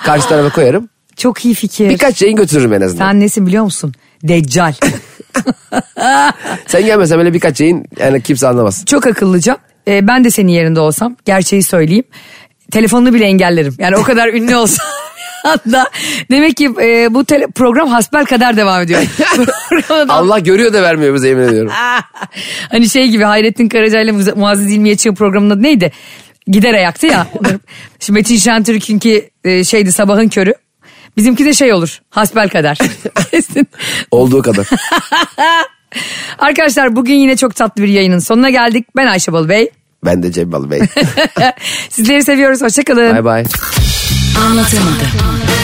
[0.06, 0.90] Karşı tarafa koyarım.
[1.18, 1.90] Çok iyi fikir.
[1.90, 3.12] Birkaç yayın götürürüm en azından.
[3.12, 3.94] Sen nesin biliyor musun?
[4.24, 4.74] Deccal.
[6.68, 8.86] Sen gelmesen böyle birkaç yayın yani kimse anlamaz.
[8.86, 9.58] Çok akıllıca.
[9.88, 12.04] Ee, ben de senin yerinde olsam gerçeği söyleyeyim.
[12.72, 13.76] Telefonunu bile engellerim.
[13.80, 14.86] Yani o kadar ünlü olsam.
[15.44, 15.90] Hatta
[16.32, 19.02] demek ki e, bu tele- program hasbel kadar devam ediyor.
[20.10, 21.72] Allah görüyor da vermiyor bize yemin ediyorum.
[22.72, 25.92] hani şey gibi Hayrettin Karaca ile Mu- Muazzez İlmi Yaşıyor programının adı neydi?
[26.48, 27.28] Gider ayaktı ya.
[28.00, 30.54] Şimdi Metin Şentürk'ünki e, şeydi sabahın körü.
[31.18, 32.02] Bizimki de şey olur.
[32.10, 32.78] Hasbel kadar.
[34.12, 34.68] Olduğu kadar.
[36.40, 38.88] Arkadaşlar bugün yine çok tatlı bir yayının sonuna geldik.
[38.96, 39.70] Ben Ayşe Balıbey.
[40.06, 40.80] Ben de Cem Balı Bey.
[41.90, 42.62] Sizleri seviyoruz.
[42.62, 43.14] Hoşçakalın.
[43.14, 43.44] Bay bay.
[44.36, 45.63] Anlatamadım.